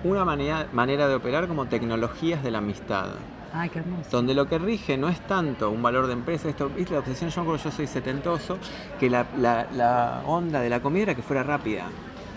una 0.03 0.23
manera, 0.23 0.67
manera 0.71 1.07
de 1.07 1.15
operar 1.15 1.47
como 1.47 1.65
tecnologías 1.65 2.43
de 2.43 2.51
la 2.51 2.59
amistad. 2.59 3.07
Ay, 3.54 3.70
qué 3.70 3.80
hermoso. 3.80 4.10
Donde 4.12 4.34
lo 4.34 4.47
que 4.47 4.60
rige 4.60 4.97
no 4.97 5.10
es 5.10 5.20
tanto 5.22 5.72
un 5.72 5.82
valor 5.82 6.08
de 6.08 6.14
empresa, 6.14 6.50
esto, 6.50 6.70
¿viste? 6.70 6.93
La 6.93 7.00
obsesión, 7.00 7.30
yo, 7.30 7.56
yo 7.56 7.72
soy 7.72 7.88
setentoso, 7.88 8.58
que 9.00 9.10
la, 9.10 9.26
la, 9.38 10.22
onda 10.26 10.62
de 10.62 10.70
la 10.70 10.80
comida 10.82 11.04
era 11.04 11.16
que 11.16 11.22
fuera 11.22 11.43
rápida, 11.43 11.86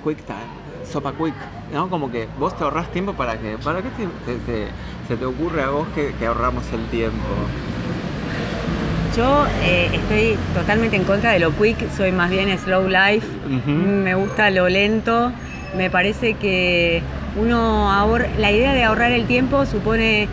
quick 0.03 0.25
time, 0.25 0.39
sopa 0.91 1.13
quick, 1.13 1.35
¿no? 1.73 1.91
Como 1.91 2.11
que 2.11 2.29
vos 2.39 2.57
te 2.57 2.65
ahorrás 2.65 2.91
tiempo 2.91 3.13
para 3.13 3.39
que, 3.39 3.59
¿para 3.59 3.83
qué 3.83 3.89
se 5.09 5.17
te 5.17 5.25
ocurre 5.25 5.63
a 5.63 5.71
vos 5.71 5.87
que, 5.95 6.27
ahorramos 6.27 6.65
el 6.73 6.87
tiempo? 6.87 7.27
Yo 9.17 9.47
eh, 9.63 9.91
estoy 9.93 10.39
totalmente 10.55 10.97
en 10.97 11.05
contra 11.05 11.33
de 11.33 11.39
lo 11.39 11.51
quick, 11.53 11.91
soy 11.95 12.13
más 12.13 12.31
bien 12.31 12.57
slow 12.59 12.89
life, 12.89 13.27
me 13.67 14.15
gusta 14.15 14.49
lo 14.49 14.71
lento, 14.71 15.31
me 15.77 15.91
parece 15.91 16.35
que 16.35 17.03
uno 17.37 17.91
ahorra, 17.91 18.29
la 18.39 18.51
idea 18.51 18.73
de 18.73 18.85
ahorrar 18.85 19.13
el 19.13 19.27
tiempo 19.27 19.67
supone 19.67 20.29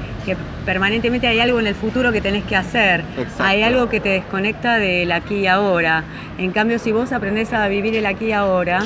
permanentemente 0.65 1.27
hay 1.27 1.39
algo 1.39 1.59
en 1.59 1.67
el 1.67 1.75
futuro 1.75 2.11
que 2.11 2.21
tenés 2.21 2.43
que 2.43 2.55
hacer. 2.55 3.03
Hay 3.39 3.63
algo 3.63 3.89
que 3.89 3.99
te 3.99 4.09
desconecta 4.09 4.77
del 4.77 5.11
aquí 5.11 5.35
y 5.35 5.47
ahora. 5.47 6.03
En 6.37 6.51
cambio, 6.51 6.79
si 6.79 6.91
vos 6.91 7.11
aprendés 7.11 7.53
a 7.53 7.67
vivir 7.67 7.95
el 7.95 8.05
aquí 8.05 8.25
y 8.27 8.31
ahora, 8.31 8.81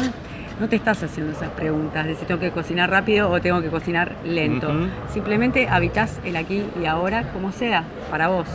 no 0.60 0.70
te 0.70 0.76
estás 0.76 1.02
haciendo 1.04 1.34
esas 1.34 1.50
preguntas 1.50 2.06
de 2.06 2.16
si 2.16 2.26
tengo 2.26 2.40
que 2.40 2.52
cocinar 2.52 2.90
rápido 2.90 3.30
o 3.30 3.42
tengo 3.42 3.62
que 3.62 3.70
cocinar 3.70 4.16
lento. 4.24 4.72
Simplemente 5.12 5.68
habitas 5.68 6.20
el 6.24 6.36
aquí 6.36 6.64
y 6.82 6.86
ahora 6.86 7.32
como 7.32 7.52
sea, 7.52 7.84
para 8.10 8.28
vos. 8.28 8.48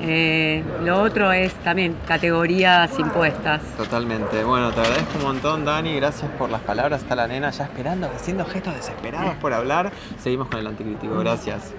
Eh, 0.00 0.62
lo 0.84 1.00
otro 1.00 1.32
es 1.32 1.54
también 1.54 1.96
categorías 2.06 2.98
impuestas. 2.98 3.62
Totalmente. 3.76 4.44
Bueno, 4.44 4.70
te 4.70 4.80
agradezco 4.80 5.18
un 5.18 5.24
montón, 5.24 5.64
Dani. 5.64 5.96
Gracias 5.96 6.30
por 6.32 6.50
las 6.50 6.60
palabras. 6.60 7.02
Está 7.02 7.14
la 7.14 7.26
nena 7.26 7.50
ya 7.50 7.64
esperando, 7.64 8.10
haciendo 8.14 8.44
gestos 8.44 8.74
desesperados 8.74 9.34
por 9.36 9.54
hablar. 9.54 9.90
Seguimos 10.18 10.48
con 10.48 10.60
el 10.60 10.66
anticrítico. 10.66 11.18
Gracias. 11.18 11.72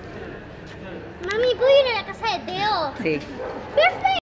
Mami, 1.29 1.55
¿puedo 1.55 1.69
ir 1.69 1.87
a 1.91 2.01
la 2.01 2.05
casa 2.05 2.37
de 2.37 2.45
Teo? 2.45 2.93
Sí. 3.03 3.19
Perfecto. 3.75 4.26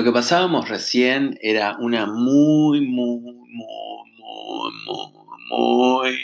Lo 0.00 0.04
que 0.04 0.12
pasábamos 0.12 0.66
recién 0.66 1.38
era 1.42 1.76
una 1.78 2.06
muy, 2.06 2.80
muy, 2.80 3.20
muy, 3.20 3.34
muy, 3.52 4.72
muy, 4.86 5.10
muy 5.50 6.18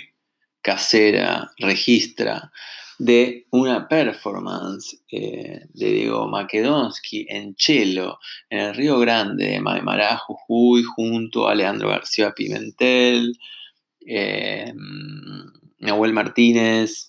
casera 0.63 1.53
registra 1.59 2.51
de 2.99 3.45
una 3.51 3.87
performance 3.87 5.03
eh, 5.13 5.67
de 5.75 5.91
Diego 5.91 6.27
Makedonsky 6.27 7.27
en 7.29 7.55
cello 7.59 8.19
en 8.49 8.61
el 8.61 8.75
Río 8.75 8.99
Grande 8.99 9.45
de 9.45 9.61
Maimará, 9.61 10.17
Jujuy, 10.17 10.83
junto 10.83 11.47
a 11.47 11.55
Leandro 11.55 11.91
García 11.91 12.33
Pimentel, 12.33 13.39
eh, 14.07 14.73
Nahuel 15.81 16.15
Martínez, 16.15 17.09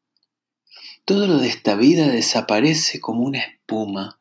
Todo 1.05 1.29
lo 1.29 1.39
de 1.39 1.47
esta 1.49 1.77
vida 1.77 2.09
desaparece 2.09 3.01
como 3.01 3.23
una 3.23 3.39
espuma. 3.39 4.21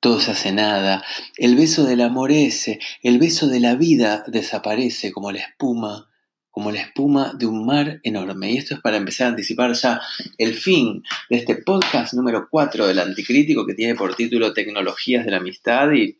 Todo 0.00 0.20
se 0.20 0.32
hace 0.32 0.52
nada. 0.52 1.04
El 1.36 1.54
beso 1.54 1.84
del 1.84 2.00
amor 2.00 2.32
ese, 2.32 2.80
el 3.02 3.18
beso 3.18 3.46
de 3.46 3.60
la 3.60 3.76
vida 3.76 4.24
desaparece 4.26 5.12
como 5.12 5.30
la 5.30 5.38
espuma, 5.38 6.10
como 6.50 6.72
la 6.72 6.80
espuma 6.80 7.34
de 7.38 7.46
un 7.46 7.64
mar 7.64 8.00
enorme. 8.02 8.50
Y 8.50 8.56
esto 8.56 8.74
es 8.74 8.80
para 8.80 8.96
empezar 8.96 9.28
a 9.28 9.30
anticipar 9.30 9.72
ya 9.74 10.00
el 10.38 10.54
fin 10.54 11.04
de 11.30 11.36
este 11.36 11.54
podcast 11.54 12.14
número 12.14 12.48
4 12.50 12.84
del 12.84 12.98
Anticrítico 12.98 13.64
que 13.64 13.74
tiene 13.74 13.94
por 13.94 14.16
título 14.16 14.54
Tecnologías 14.54 15.24
de 15.24 15.30
la 15.30 15.36
Amistad. 15.36 15.92
Y 15.92 16.18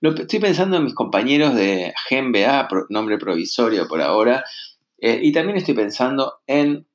lo, 0.00 0.14
estoy 0.14 0.40
pensando 0.40 0.76
en 0.76 0.84
mis 0.84 0.94
compañeros 0.94 1.54
de 1.54 1.94
GMBA, 2.10 2.68
nombre 2.90 3.16
provisorio 3.16 3.88
por 3.88 4.02
ahora. 4.02 4.44
Eh, 5.00 5.20
y 5.22 5.32
también 5.32 5.56
estoy 5.56 5.74
pensando 5.74 6.40
en 6.46 6.87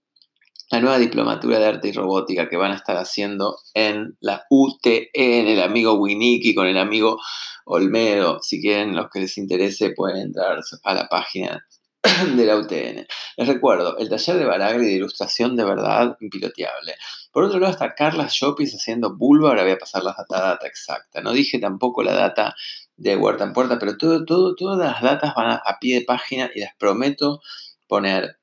la 0.73 0.79
nueva 0.79 0.97
diplomatura 0.97 1.59
de 1.59 1.67
arte 1.67 1.89
y 1.89 1.91
robótica 1.91 2.49
que 2.49 2.57
van 2.57 2.71
a 2.71 2.75
estar 2.75 2.97
haciendo 2.97 3.59
en 3.75 4.17
la 4.21 4.47
UTN, 4.49 5.11
el 5.13 5.61
amigo 5.61 5.93
Winiki 5.93 6.55
con 6.55 6.65
el 6.65 6.79
amigo 6.79 7.19
Olmedo. 7.65 8.39
Si 8.41 8.59
quieren, 8.59 8.95
los 8.95 9.11
que 9.11 9.19
les 9.19 9.37
interese, 9.37 9.91
pueden 9.91 10.17
entrar 10.17 10.59
a 10.83 10.93
la 10.95 11.07
página 11.07 11.63
de 12.35 12.45
la 12.47 12.57
UTN. 12.57 13.05
Les 13.37 13.47
recuerdo, 13.47 13.99
el 13.99 14.09
taller 14.09 14.35
de 14.35 14.45
Baragri 14.45 14.87
de 14.87 14.93
ilustración 14.93 15.55
de 15.55 15.63
verdad 15.63 16.17
impiloteable. 16.19 16.95
Por 17.31 17.43
otro 17.43 17.59
lado 17.59 17.71
está 17.71 17.93
Carla 17.93 18.27
Shopis 18.27 18.73
haciendo 18.73 19.15
vulva, 19.15 19.49
ahora 19.49 19.61
voy 19.61 19.73
a 19.73 19.77
pasar 19.77 20.03
la 20.03 20.15
data, 20.27 20.65
exacta. 20.65 21.21
No 21.21 21.33
dije 21.33 21.59
tampoco 21.59 22.01
la 22.01 22.15
data 22.15 22.55
de 22.97 23.15
Huerta 23.15 23.43
en 23.43 23.53
Puerta, 23.53 23.77
pero 23.77 23.95
todo, 23.95 24.25
todo, 24.25 24.55
todas 24.55 24.79
las 24.79 25.03
datas 25.03 25.35
van 25.35 25.51
a, 25.51 25.55
a 25.57 25.77
pie 25.77 25.99
de 25.99 26.05
página 26.05 26.49
y 26.55 26.61
les 26.61 26.73
prometo 26.79 27.41
poner 27.87 28.39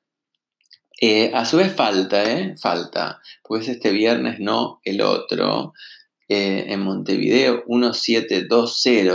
eh, 1.03 1.31
a 1.33 1.45
su 1.45 1.57
vez 1.57 1.73
falta, 1.73 2.31
¿eh? 2.31 2.55
Falta, 2.57 3.21
pues 3.43 3.67
este 3.67 3.89
viernes, 3.89 4.39
no 4.39 4.81
el 4.83 5.01
otro, 5.01 5.73
eh, 6.29 6.65
en 6.67 6.81
Montevideo 6.81 7.63
1720, 7.67 9.11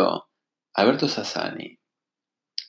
Alberto 0.74 1.08
Sassani, 1.08 1.78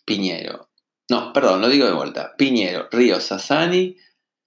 Piñero. 0.05 0.69
No, 1.09 1.33
perdón, 1.33 1.61
lo 1.61 1.69
digo 1.69 1.87
de 1.87 1.93
vuelta. 1.93 2.35
Piñero, 2.37 2.89
Río 2.91 3.19
Sassani, 3.19 3.97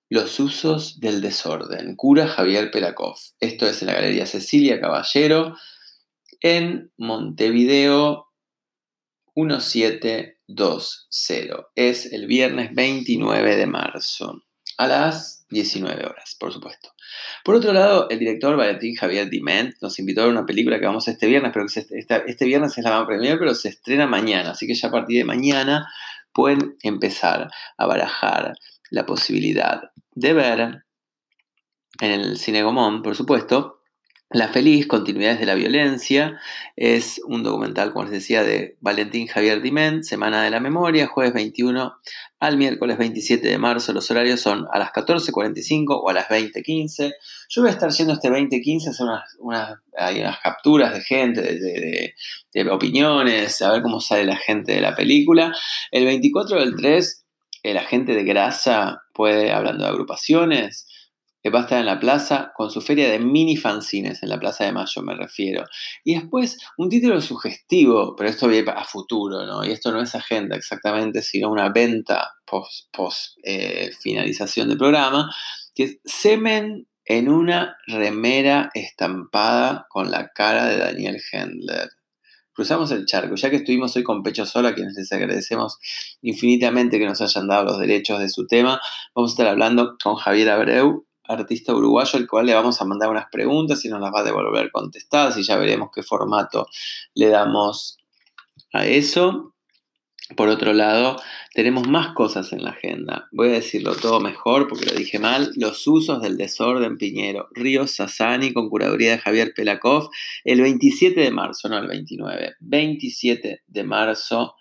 Los 0.08 0.38
usos 0.38 1.00
del 1.00 1.20
desorden, 1.20 1.96
cura 1.96 2.28
Javier 2.28 2.70
Perakov. 2.70 3.16
Esto 3.40 3.66
es 3.66 3.82
en 3.82 3.88
la 3.88 3.94
Galería 3.94 4.26
Cecilia 4.26 4.80
Caballero, 4.80 5.56
en 6.40 6.92
Montevideo 6.96 8.28
1720. 9.34 10.38
Es 11.74 12.12
el 12.12 12.28
viernes 12.28 12.72
29 12.72 13.56
de 13.56 13.66
marzo 13.66 14.44
a 14.80 14.86
las 14.86 15.44
19 15.50 16.06
horas, 16.06 16.34
por 16.40 16.54
supuesto. 16.54 16.94
Por 17.44 17.54
otro 17.54 17.74
lado, 17.74 18.08
el 18.08 18.18
director 18.18 18.56
Valentín 18.56 18.94
Javier 18.94 19.28
Diment 19.28 19.74
nos 19.82 19.98
invitó 19.98 20.22
a 20.22 20.24
ver 20.24 20.32
una 20.32 20.46
película 20.46 20.80
que 20.80 20.86
vamos 20.86 21.06
este 21.06 21.26
viernes, 21.26 21.52
pero 21.52 21.66
este, 21.66 22.44
viernes 22.46 22.78
es 22.78 22.82
la 22.82 22.90
van 22.92 23.06
premier, 23.06 23.38
pero 23.38 23.54
se 23.54 23.68
estrena 23.68 24.06
mañana, 24.06 24.52
así 24.52 24.66
que 24.66 24.74
ya 24.74 24.88
a 24.88 24.90
partir 24.90 25.18
de 25.18 25.24
mañana 25.26 25.86
pueden 26.32 26.76
empezar 26.82 27.50
a 27.76 27.86
barajar 27.86 28.54
la 28.88 29.04
posibilidad 29.04 29.82
de 30.12 30.32
ver 30.32 30.84
en 32.00 32.10
el 32.10 32.38
Cine 32.38 32.62
Gomón, 32.62 33.02
por 33.02 33.14
supuesto, 33.14 33.79
la 34.32 34.46
feliz 34.46 34.86
continuidad 34.86 35.40
de 35.40 35.44
la 35.44 35.56
violencia 35.56 36.40
es 36.76 37.20
un 37.26 37.42
documental, 37.42 37.92
como 37.92 38.04
les 38.04 38.12
decía, 38.12 38.44
de 38.44 38.76
Valentín 38.80 39.26
Javier 39.26 39.60
Diment, 39.60 40.04
Semana 40.04 40.44
de 40.44 40.50
la 40.50 40.60
Memoria, 40.60 41.08
jueves 41.08 41.34
21 41.34 41.96
al 42.38 42.56
miércoles 42.56 42.96
27 42.96 43.48
de 43.48 43.58
marzo. 43.58 43.92
Los 43.92 44.08
horarios 44.08 44.40
son 44.40 44.68
a 44.72 44.78
las 44.78 44.92
14.45 44.92 46.00
o 46.00 46.08
a 46.08 46.12
las 46.12 46.28
20.15. 46.28 47.12
Yo 47.48 47.62
voy 47.62 47.70
a 47.70 47.72
estar 47.72 47.90
yendo 47.90 48.12
este 48.12 48.30
20.15 48.30 48.86
a 48.86 48.90
hacer 48.90 49.06
unas, 49.40 49.78
hay 49.98 50.20
unas 50.20 50.38
capturas 50.38 50.94
de 50.94 51.00
gente, 51.00 51.42
de, 51.42 52.70
opiniones, 52.70 53.60
a 53.62 53.72
ver 53.72 53.82
cómo 53.82 54.00
sale 54.00 54.24
la 54.26 54.36
gente 54.36 54.74
de 54.74 54.80
la 54.80 54.94
película. 54.94 55.52
El 55.90 56.04
24 56.04 56.60
del 56.60 56.76
3, 56.76 57.24
la 57.64 57.82
gente 57.82 58.14
de 58.14 58.22
Grasa 58.22 59.02
puede, 59.12 59.50
hablando 59.50 59.82
de 59.82 59.90
agrupaciones, 59.90 60.86
va 61.48 61.60
a 61.60 61.62
estar 61.62 61.80
en 61.80 61.86
la 61.86 61.98
plaza 61.98 62.52
con 62.54 62.70
su 62.70 62.82
feria 62.82 63.10
de 63.10 63.18
mini 63.18 63.56
fanzines, 63.56 64.22
en 64.22 64.28
la 64.28 64.38
Plaza 64.38 64.64
de 64.64 64.72
Mayo 64.72 65.02
me 65.02 65.14
refiero. 65.14 65.64
Y 66.04 66.16
después 66.16 66.58
un 66.76 66.90
título 66.90 67.20
sugestivo, 67.22 68.14
pero 68.14 68.28
esto 68.28 68.46
viene 68.46 68.70
a 68.72 68.84
futuro, 68.84 69.46
¿no? 69.46 69.64
Y 69.64 69.70
esto 69.70 69.90
no 69.90 70.02
es 70.02 70.14
agenda 70.14 70.56
exactamente, 70.56 71.22
sino 71.22 71.50
una 71.50 71.70
venta 71.70 72.32
post, 72.44 72.88
post 72.92 73.38
eh, 73.42 73.90
finalización 73.98 74.68
del 74.68 74.76
programa, 74.76 75.34
que 75.74 75.84
es 75.84 75.98
Semen 76.04 76.86
en 77.06 77.28
una 77.28 77.76
remera 77.86 78.70
estampada 78.74 79.86
con 79.88 80.10
la 80.10 80.28
cara 80.28 80.66
de 80.66 80.76
Daniel 80.76 81.20
Hendler. 81.32 81.88
Cruzamos 82.52 82.90
el 82.90 83.06
charco, 83.06 83.36
ya 83.36 83.48
que 83.48 83.56
estuvimos 83.56 83.96
hoy 83.96 84.02
con 84.02 84.22
Pecho 84.22 84.44
Sola, 84.44 84.68
a 84.68 84.74
quienes 84.74 84.94
les 84.94 85.10
agradecemos 85.12 85.78
infinitamente 86.20 86.98
que 86.98 87.06
nos 87.06 87.20
hayan 87.20 87.48
dado 87.48 87.64
los 87.64 87.78
derechos 87.78 88.18
de 88.18 88.28
su 88.28 88.46
tema, 88.46 88.80
vamos 89.14 89.30
a 89.30 89.32
estar 89.32 89.46
hablando 89.46 89.96
con 90.02 90.16
Javier 90.16 90.50
Abreu, 90.50 91.06
artista 91.30 91.74
uruguayo 91.74 92.18
al 92.18 92.26
cual 92.26 92.46
le 92.46 92.54
vamos 92.54 92.80
a 92.80 92.84
mandar 92.84 93.10
unas 93.10 93.26
preguntas 93.30 93.84
y 93.84 93.88
nos 93.88 94.00
las 94.00 94.12
va 94.12 94.20
a 94.20 94.24
devolver 94.24 94.70
contestadas 94.70 95.36
y 95.36 95.42
ya 95.42 95.56
veremos 95.56 95.90
qué 95.94 96.02
formato 96.02 96.66
le 97.14 97.28
damos 97.28 97.98
a 98.72 98.86
eso. 98.86 99.54
Por 100.36 100.48
otro 100.48 100.72
lado, 100.72 101.16
tenemos 101.54 101.88
más 101.88 102.14
cosas 102.14 102.52
en 102.52 102.62
la 102.62 102.70
agenda. 102.70 103.28
Voy 103.32 103.48
a 103.48 103.52
decirlo 103.52 103.96
todo 103.96 104.20
mejor 104.20 104.68
porque 104.68 104.86
lo 104.86 104.92
dije 104.92 105.18
mal. 105.18 105.50
Los 105.56 105.84
usos 105.88 106.22
del 106.22 106.36
desorden 106.36 106.98
Piñero. 106.98 107.48
Ríos 107.52 107.96
Sassani 107.96 108.52
con 108.52 108.68
curaduría 108.68 109.12
de 109.12 109.18
Javier 109.18 109.52
Pelakov 109.56 110.08
el 110.44 110.60
27 110.60 111.20
de 111.20 111.30
marzo, 111.32 111.68
no 111.68 111.78
el 111.78 111.88
29. 111.88 112.54
27 112.60 113.62
de 113.66 113.84
marzo 113.84 114.54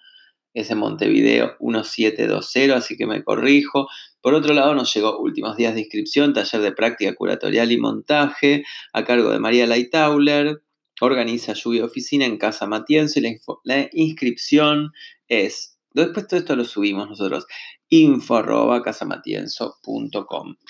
es 0.55 0.71
en 0.71 0.79
Montevideo 0.79 1.55
1720, 1.59 2.73
así 2.73 2.97
que 2.97 3.05
me 3.05 3.23
corrijo. 3.23 3.87
Por 4.21 4.33
otro 4.33 4.53
lado, 4.53 4.75
nos 4.75 4.93
llegó 4.93 5.19
últimos 5.19 5.55
días 5.55 5.73
de 5.73 5.81
inscripción, 5.81 6.33
taller 6.33 6.61
de 6.61 6.71
práctica 6.71 7.13
curatorial 7.15 7.71
y 7.71 7.77
montaje 7.77 8.63
a 8.93 9.03
cargo 9.03 9.29
de 9.29 9.39
María 9.39 9.65
Laitauler. 9.67 10.61
Organiza 11.01 11.53
Lluvia 11.53 11.85
Oficina 11.85 12.25
en 12.25 12.37
Casa 12.37 12.67
Matienzo 12.67 13.19
y 13.19 13.39
la, 13.63 13.89
inscripción 13.93 14.91
es, 15.29 15.79
después 15.93 16.27
todo 16.27 16.39
esto 16.41 16.57
lo 16.57 16.65
subimos 16.65 17.07
nosotros, 17.07 17.45
info. 17.87 18.43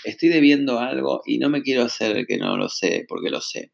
Estoy 0.03 0.29
debiendo 0.29 0.79
algo 0.79 1.23
y 1.25 1.39
no 1.39 1.49
me 1.49 1.63
quiero 1.63 1.83
hacer 1.83 2.27
que 2.27 2.37
no 2.37 2.57
lo 2.57 2.69
sé, 2.69 3.05
porque 3.09 3.31
lo 3.31 3.41
sé. 3.41 3.71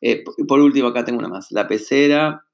Eh, 0.00 0.24
por 0.48 0.60
último, 0.60 0.88
acá 0.88 1.04
tengo 1.04 1.18
una 1.18 1.28
más. 1.28 1.48
La 1.50 1.68
pecera 1.68 2.46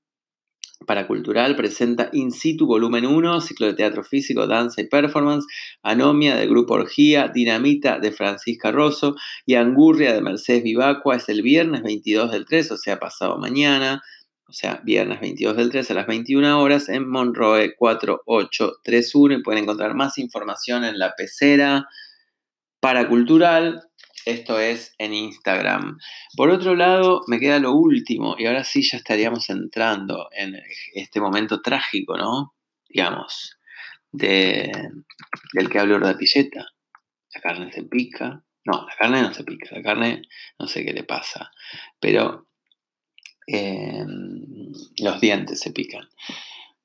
Paracultural 0.87 1.57
presenta 1.57 2.09
In 2.13 2.33
situ 2.33 2.67
volumen 2.67 3.07
1, 3.07 3.41
ciclo 3.41 3.67
de 3.67 3.75
teatro 3.75 4.03
físico, 4.03 4.47
danza 4.47 4.81
y 4.81 4.89
performance, 4.89 5.47
Anomia 5.83 6.37
del 6.37 6.49
grupo 6.49 6.75
Orgía, 6.75 7.29
Dinamita 7.29 7.99
de 7.99 8.13
Francisca 8.13 8.73
Rosso 8.73 9.15
y 9.47 9.55
Angurria 9.55 10.13
de 10.13 10.23
Mercedes 10.23 10.63
Vivacua 10.63 11.17
es 11.17 11.29
el 11.29 11.43
viernes 11.43 11.83
22 11.83 12.33
del 12.33 12.47
3, 12.47 12.73
o 12.73 12.77
sea, 12.77 12.99
pasado 12.99 13.39
mañana 13.39 14.03
o 14.51 14.53
sea, 14.53 14.81
viernes 14.83 15.21
22 15.21 15.57
del 15.57 15.71
3 15.71 15.93
a 15.93 15.95
las 15.95 16.07
21 16.09 16.61
horas 16.61 16.89
en 16.89 17.09
Monroe 17.09 17.77
4831 17.77 19.35
y 19.35 19.43
pueden 19.45 19.63
encontrar 19.63 19.95
más 19.95 20.19
información 20.19 20.85
en 20.85 20.99
la 20.99 21.15
pecera 21.15 21.87
paracultural. 22.81 23.90
Esto 24.25 24.59
es 24.59 24.95
en 24.99 25.15
Instagram. 25.15 25.99
Por 26.37 26.51
otro 26.51 26.75
lado, 26.75 27.23
me 27.27 27.41
queda 27.41 27.59
lo 27.59 27.73
último 27.73 28.37
y 28.39 28.47
ahora 28.47 28.65
sí 28.65 28.83
ya 28.83 28.99
estaríamos 28.99 29.49
entrando 29.51 30.29
en 30.33 30.61
este 30.95 31.21
momento 31.21 31.63
trágico, 31.63 32.17
¿no? 32.17 32.55
Digamos, 32.89 33.59
de, 34.13 34.71
del 35.55 35.69
que 35.69 35.79
hablo 35.79 35.99
de 35.99 36.15
pilleta. 36.15 36.67
La 37.35 37.41
carne 37.41 37.73
se 37.73 37.85
pica. 37.85 38.45
No, 38.65 38.87
la 38.87 38.95
carne 38.99 39.23
no 39.23 39.33
se 39.33 39.45
pica. 39.45 39.69
La 39.75 39.83
carne 39.83 40.23
no 40.59 40.67
sé 40.67 40.85
qué 40.85 40.93
le 40.93 41.05
pasa. 41.05 41.51
Pero 42.01 42.51
Em, 43.53 44.73
los 44.99 45.21
dientes 45.21 45.59
se 45.59 45.73
pican. 45.73 46.09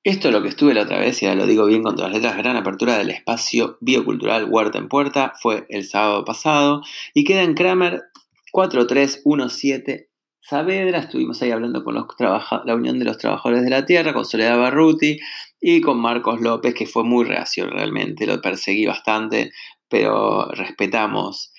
Esto 0.05 0.27
es 0.27 0.35
lo 0.35 0.43
que 0.43 0.49
estuve 0.49 0.75
la 0.75 0.83
otra 0.83 0.99
vez, 0.99 1.23
y 1.23 1.25
ya 1.25 1.33
lo 1.33 1.47
digo 1.47 1.65
bien 1.65 1.81
con 1.81 1.95
todas 1.95 2.11
las 2.11 2.21
letras, 2.21 2.37
gran 2.37 2.55
apertura 2.55 2.95
del 2.95 3.09
espacio 3.09 3.79
biocultural 3.81 4.45
Huerta 4.47 4.77
en 4.77 4.87
Puerta, 4.87 5.33
fue 5.41 5.65
el 5.67 5.83
sábado 5.83 6.23
pasado, 6.23 6.83
y 7.15 7.23
queda 7.23 7.41
en 7.41 7.55
Kramer 7.55 8.03
4317 8.51 10.11
Saavedra, 10.41 10.99
estuvimos 10.99 11.41
ahí 11.41 11.49
hablando 11.49 11.83
con 11.83 11.95
los 11.95 12.05
la 12.19 12.75
Unión 12.75 12.99
de 12.99 13.05
los 13.05 13.17
Trabajadores 13.17 13.63
de 13.63 13.71
la 13.71 13.87
Tierra, 13.87 14.13
con 14.13 14.25
Soledad 14.25 14.59
Barruti 14.59 15.17
y 15.59 15.81
con 15.81 15.99
Marcos 15.99 16.39
López, 16.39 16.75
que 16.75 16.85
fue 16.85 17.03
muy 17.03 17.25
reacio 17.25 17.67
realmente, 17.67 18.27
lo 18.27 18.39
perseguí 18.39 18.85
bastante, 18.85 19.53
pero 19.89 20.51
respetamos 20.51 21.51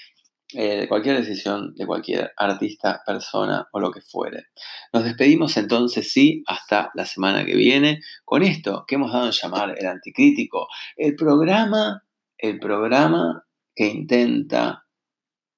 eh, 0.59 0.86
cualquier 0.88 1.18
decisión 1.18 1.74
de 1.74 1.86
cualquier 1.86 2.32
artista, 2.36 3.02
persona 3.04 3.68
o 3.72 3.80
lo 3.80 3.90
que 3.90 4.00
fuere. 4.00 4.46
Nos 4.92 5.04
despedimos 5.04 5.57
entonces, 5.57 6.11
sí, 6.11 6.42
hasta 6.46 6.90
la 6.94 7.04
semana 7.04 7.44
que 7.44 7.54
viene 7.54 8.00
con 8.24 8.42
esto 8.42 8.84
que 8.88 8.94
hemos 8.94 9.12
dado 9.12 9.26
en 9.26 9.32
llamar 9.32 9.74
el 9.78 9.86
anticrítico, 9.86 10.68
el 10.96 11.14
programa, 11.14 12.02
el 12.38 12.59
programa 12.59 13.44
que 13.74 13.86
intenta 13.86 14.86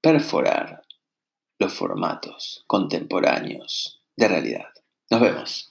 perforar 0.01 0.82
los 1.59 1.72
formatos 1.72 2.64
contemporáneos 2.66 4.03
de 4.16 4.28
realidad. 4.28 4.68
Nos 5.11 5.20
vemos. 5.20 5.70